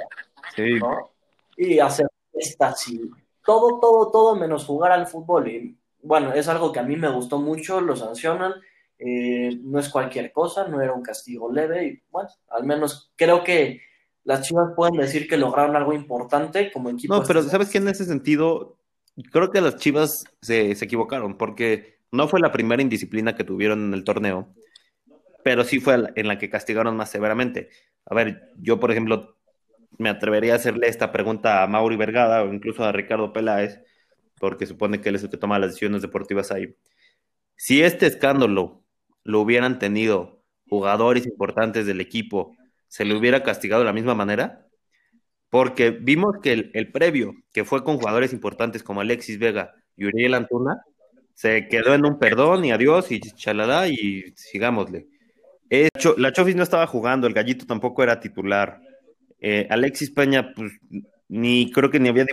sí. 0.57 0.73
¿no? 0.77 1.09
Y 1.55 1.79
hacer 1.79 2.07
estas 2.33 2.85
y 2.89 3.09
todo, 3.45 3.79
todo, 3.79 4.11
todo 4.11 4.35
menos 4.35 4.65
jugar 4.65 4.91
al 4.91 5.07
fútbol. 5.07 5.47
Y 5.47 5.77
bueno, 6.03 6.33
es 6.33 6.47
algo 6.47 6.71
que 6.71 6.79
a 6.79 6.83
mí 6.83 6.95
me 6.95 7.09
gustó 7.09 7.39
mucho, 7.39 7.81
lo 7.81 7.95
sancionan, 7.95 8.53
eh, 8.99 9.57
no 9.63 9.79
es 9.79 9.89
cualquier 9.89 10.31
cosa, 10.31 10.67
no 10.67 10.81
era 10.81 10.93
un 10.93 11.01
castigo 11.01 11.51
leve 11.51 11.85
y 11.85 12.01
bueno, 12.11 12.29
al 12.49 12.63
menos 12.65 13.11
creo 13.15 13.43
que 13.43 13.81
las 14.23 14.41
chivas 14.41 14.73
pueden 14.75 14.97
decir 14.97 15.27
que 15.27 15.37
lograron 15.37 15.75
algo 15.75 15.93
importante 15.93 16.71
como 16.71 16.89
equipo. 16.89 17.13
No, 17.13 17.23
pero 17.23 17.41
¿sabes 17.43 17.69
qué? 17.69 17.79
En 17.79 17.89
ese 17.89 18.05
sentido, 18.05 18.77
Creo 19.31 19.51
que 19.51 19.61
las 19.61 19.77
Chivas 19.77 20.23
se, 20.41 20.71
equivocaron 20.71 21.37
porque 21.37 21.99
no 22.11 22.27
fue 22.27 22.39
la 22.39 22.51
primera 22.51 22.81
indisciplina 22.81 23.35
que 23.35 23.43
tuvieron 23.43 23.85
en 23.85 23.93
el 23.93 24.03
torneo, 24.03 24.53
pero 25.43 25.63
sí 25.63 25.79
fue 25.79 26.11
en 26.15 26.27
la 26.27 26.39
que 26.39 26.49
castigaron 26.49 26.97
más 26.97 27.11
severamente. 27.11 27.69
A 28.05 28.15
ver, 28.15 28.51
yo 28.57 28.79
por 28.79 28.91
ejemplo 28.91 29.37
me 29.99 30.09
atrevería 30.09 30.53
a 30.53 30.55
hacerle 30.55 30.87
esta 30.87 31.11
pregunta 31.11 31.61
a 31.61 31.67
Mauri 31.67 31.95
Vergada 31.95 32.43
o 32.43 32.51
incluso 32.51 32.83
a 32.83 32.91
Ricardo 32.91 33.33
Peláez, 33.33 33.81
porque 34.43 34.65
supone 34.65 34.99
que 34.99 35.07
él 35.07 35.15
es 35.15 35.23
el 35.23 35.29
que 35.29 35.37
toma 35.37 35.57
las 35.57 35.69
decisiones 35.69 36.01
deportivas 36.01 36.51
ahí. 36.51 36.75
Si 37.55 37.81
este 37.81 38.07
escándalo 38.07 38.83
lo 39.23 39.39
hubieran 39.39 39.79
tenido 39.79 40.43
jugadores 40.67 41.25
importantes 41.25 41.85
del 41.85 42.01
equipo, 42.01 42.57
¿se 42.87 43.05
le 43.05 43.15
hubiera 43.15 43.43
castigado 43.43 43.83
de 43.83 43.85
la 43.85 43.93
misma 43.93 44.15
manera? 44.15 44.67
porque 45.53 45.91
vimos 45.91 46.37
que 46.41 46.71
el, 46.73 46.91
previo, 46.91 47.35
que 47.53 47.63
fue 47.63 47.83
con 47.83 47.97
jugadores 47.97 48.33
importantes 48.33 48.81
como 48.81 49.01
Alexis 49.01 49.37
Vega 49.37 49.75
y 49.95 50.05
Uriel 50.05 50.33
Antuna, 50.33 50.81
se 51.35 51.67
quedó 51.67 51.93
en 51.93 52.07
un 52.07 52.17
perdón 52.17 52.65
y 52.65 52.71
adiós 52.71 53.11
y 53.11 53.19
chalada 53.19 53.87
y 53.87 54.33
sigámosle. 54.35 55.05
la 56.17 56.33
Chofis 56.33 56.55
no 56.55 56.63
estaba 56.63 56.87
jugando, 56.87 57.27
el 57.27 57.35
Gallito 57.35 57.67
tampoco 57.67 58.01
era 58.01 58.19
titular. 58.19 58.81
Eh, 59.39 59.67
Alexis 59.69 60.09
Peña, 60.09 60.51
pues 60.55 60.71
ni 61.33 61.71
creo 61.71 61.89
que 61.89 61.99
ni 61.99 62.09
había 62.09 62.27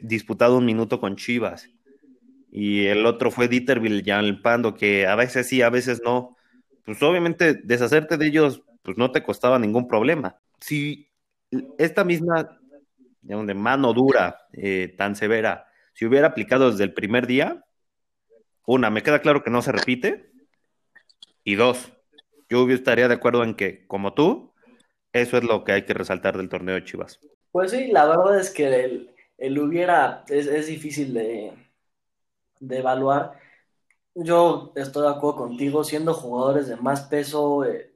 disputado 0.00 0.56
un 0.56 0.64
minuto 0.64 0.98
con 0.98 1.16
Chivas. 1.16 1.68
Y 2.50 2.86
el 2.86 3.04
otro 3.04 3.30
fue 3.30 3.48
Dieter 3.48 3.80
Villalpando, 3.80 4.74
que 4.74 5.06
a 5.06 5.14
veces 5.14 5.46
sí, 5.46 5.60
a 5.60 5.68
veces 5.68 6.00
no. 6.02 6.38
Pues 6.86 7.02
obviamente 7.02 7.52
deshacerte 7.52 8.16
de 8.16 8.26
ellos, 8.26 8.62
pues 8.80 8.96
no 8.96 9.12
te 9.12 9.22
costaba 9.22 9.58
ningún 9.58 9.86
problema. 9.86 10.38
Si 10.58 11.10
esta 11.76 12.02
misma 12.02 12.58
mano 13.54 13.92
dura 13.92 14.38
eh, 14.54 14.94
tan 14.96 15.16
severa, 15.16 15.66
si 15.92 16.06
hubiera 16.06 16.28
aplicado 16.28 16.70
desde 16.70 16.84
el 16.84 16.94
primer 16.94 17.26
día, 17.26 17.66
una, 18.64 18.88
me 18.88 19.02
queda 19.02 19.20
claro 19.20 19.44
que 19.44 19.50
no 19.50 19.60
se 19.60 19.72
repite, 19.72 20.32
y 21.44 21.56
dos, 21.56 21.92
yo 22.48 22.66
estaría 22.70 23.06
de 23.06 23.14
acuerdo 23.14 23.44
en 23.44 23.54
que, 23.54 23.86
como 23.86 24.14
tú, 24.14 24.54
eso 25.12 25.36
es 25.36 25.44
lo 25.44 25.62
que 25.62 25.72
hay 25.72 25.84
que 25.84 25.92
resaltar 25.92 26.38
del 26.38 26.48
torneo 26.48 26.76
de 26.76 26.84
Chivas. 26.84 27.20
Pues 27.52 27.72
sí, 27.72 27.88
la 27.88 28.06
verdad 28.06 28.38
es 28.38 28.50
que 28.50 29.10
el, 29.38 29.58
hubiera 29.58 30.24
es, 30.28 30.66
difícil 30.66 31.12
de, 31.12 31.52
evaluar. 32.60 33.38
Yo 34.14 34.72
estoy 34.76 35.02
de 35.02 35.08
acuerdo 35.08 35.36
contigo, 35.38 35.82
siendo 35.82 36.14
jugadores 36.14 36.68
de 36.68 36.76
más 36.76 37.02
peso, 37.02 37.64
eh, 37.64 37.94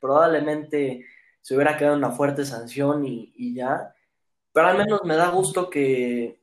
probablemente 0.00 1.04
se 1.40 1.54
hubiera 1.54 1.76
quedado 1.76 1.96
una 1.96 2.10
fuerte 2.10 2.44
sanción 2.44 3.04
y, 3.04 3.54
ya. 3.54 3.94
Pero 4.52 4.66
al 4.66 4.78
menos 4.78 5.04
me 5.04 5.16
da 5.16 5.28
gusto 5.28 5.70
que, 5.70 6.40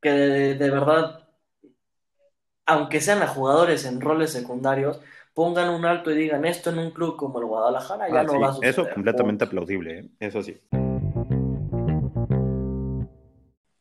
que 0.00 0.10
de, 0.10 0.70
verdad, 0.70 1.28
aunque 2.64 3.00
sean 3.00 3.22
a 3.22 3.28
jugadores 3.28 3.84
en 3.84 4.00
roles 4.00 4.32
secundarios, 4.32 5.00
pongan 5.34 5.68
un 5.68 5.84
alto 5.84 6.10
y 6.10 6.16
digan 6.16 6.44
esto 6.44 6.70
en 6.70 6.78
un 6.78 6.90
club 6.90 7.16
como 7.16 7.38
el 7.38 7.44
Guadalajara 7.44 8.08
ya 8.08 8.20
ah, 8.20 8.24
no 8.24 8.40
va 8.40 8.48
a 8.48 8.52
suceder. 8.54 8.70
Eso 8.70 8.88
completamente 8.92 9.44
aplaudible, 9.44 9.98
¿eh? 9.98 10.08
eso 10.18 10.42
sí. 10.42 10.58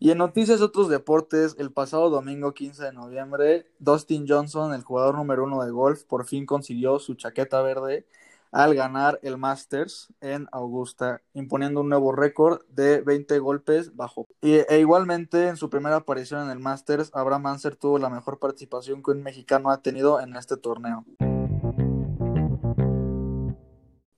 Y 0.06 0.12
en 0.12 0.20
noticias 0.20 0.60
de 0.60 0.66
otros 0.66 0.88
deportes, 0.88 1.56
el 1.58 1.72
pasado 1.72 2.12
domingo 2.12 2.54
15 2.54 2.84
de 2.84 2.94
noviembre, 2.94 3.66
Dustin 3.80 4.28
Johnson, 4.28 4.72
el 4.76 4.84
jugador 4.84 5.16
número 5.16 5.46
uno 5.46 5.64
de 5.64 5.72
golf, 5.72 6.04
por 6.04 6.28
fin 6.28 6.46
consiguió 6.46 7.00
su 7.00 7.16
chaqueta 7.16 7.64
verde 7.64 8.06
al 8.52 8.76
ganar 8.76 9.20
el 9.24 9.40
Masters 9.40 10.14
en 10.22 10.48
Augusta, 10.52 11.24
imponiendo 11.34 11.82
un 11.82 11.90
nuevo 11.90 12.12
récord 12.12 12.62
de 12.70 13.02
20 13.02 13.40
golpes 13.40 13.96
bajo. 13.96 14.28
e 14.44 14.78
igualmente 14.80 15.48
en 15.48 15.58
su 15.58 15.72
primera 15.72 15.96
aparición 15.96 16.44
en 16.44 16.52
el 16.52 16.60
Masters, 16.60 17.10
Abraham 17.16 17.42
Manser 17.42 17.76
tuvo 17.76 17.98
la 17.98 18.12
mejor 18.12 18.38
participación 18.38 19.02
que 19.02 19.10
un 19.10 19.24
mexicano 19.24 19.72
ha 19.72 19.82
tenido 19.82 20.22
en 20.22 20.36
este 20.36 20.56
torneo. 20.56 21.04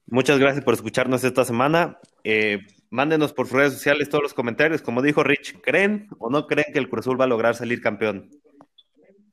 Muchas 0.07 0.37
gracias 0.37 0.65
por 0.65 0.73
escucharnos 0.73 1.23
esta 1.23 1.45
semana. 1.45 1.97
Eh, 2.25 2.59
mándenos 2.89 3.33
por 3.33 3.51
redes 3.51 3.73
sociales 3.73 4.09
todos 4.09 4.23
los 4.23 4.33
comentarios. 4.33 4.81
Como 4.81 5.01
dijo 5.01 5.23
Rich, 5.23 5.61
¿creen 5.61 6.07
o 6.19 6.29
no 6.29 6.47
creen 6.47 6.67
que 6.73 6.79
el 6.79 6.89
Cruz 6.89 7.05
Azul 7.05 7.19
va 7.19 7.25
a 7.25 7.27
lograr 7.27 7.55
salir 7.55 7.81
campeón? 7.81 8.29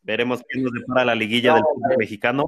Veremos 0.02 0.42
quién 0.48 0.64
nos 0.64 0.72
depara 0.72 1.04
la 1.04 1.14
liguilla 1.14 1.54
del 1.54 1.62
fútbol 1.62 1.96
mexicano 1.98 2.46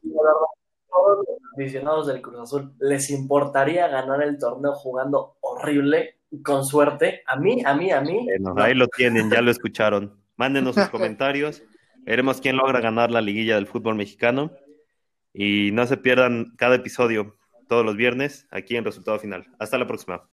aficionados 1.56 2.06
del 2.06 2.20
Cruz 2.20 2.38
Azul 2.40 2.74
les 2.78 3.10
importaría 3.10 3.88
ganar 3.88 4.22
el 4.22 4.38
torneo 4.38 4.74
jugando 4.74 5.36
horrible 5.40 6.18
con 6.42 6.64
suerte? 6.64 7.22
A 7.26 7.36
mí, 7.36 7.62
a 7.64 7.74
mí, 7.74 7.90
a 7.90 8.00
mí. 8.00 8.26
Ahí 8.56 8.74
lo 8.74 8.88
tienen, 8.88 9.30
ya 9.30 9.40
lo 9.40 9.50
escucharon. 9.50 10.20
Mándenos 10.36 10.74
sus 10.74 10.88
comentarios. 10.88 11.62
Veremos 12.02 12.40
quién 12.40 12.56
logra 12.56 12.80
ganar 12.80 13.10
la 13.10 13.20
liguilla 13.20 13.54
del 13.54 13.66
fútbol 13.66 13.94
mexicano. 13.94 14.52
Y 15.32 15.70
no 15.72 15.86
se 15.86 15.96
pierdan 15.96 16.54
cada 16.56 16.76
episodio 16.76 17.36
todos 17.68 17.84
los 17.84 17.96
viernes 17.96 18.46
aquí 18.50 18.76
en 18.76 18.84
Resultado 18.84 19.18
Final. 19.18 19.46
Hasta 19.58 19.78
la 19.78 19.86
próxima. 19.86 20.28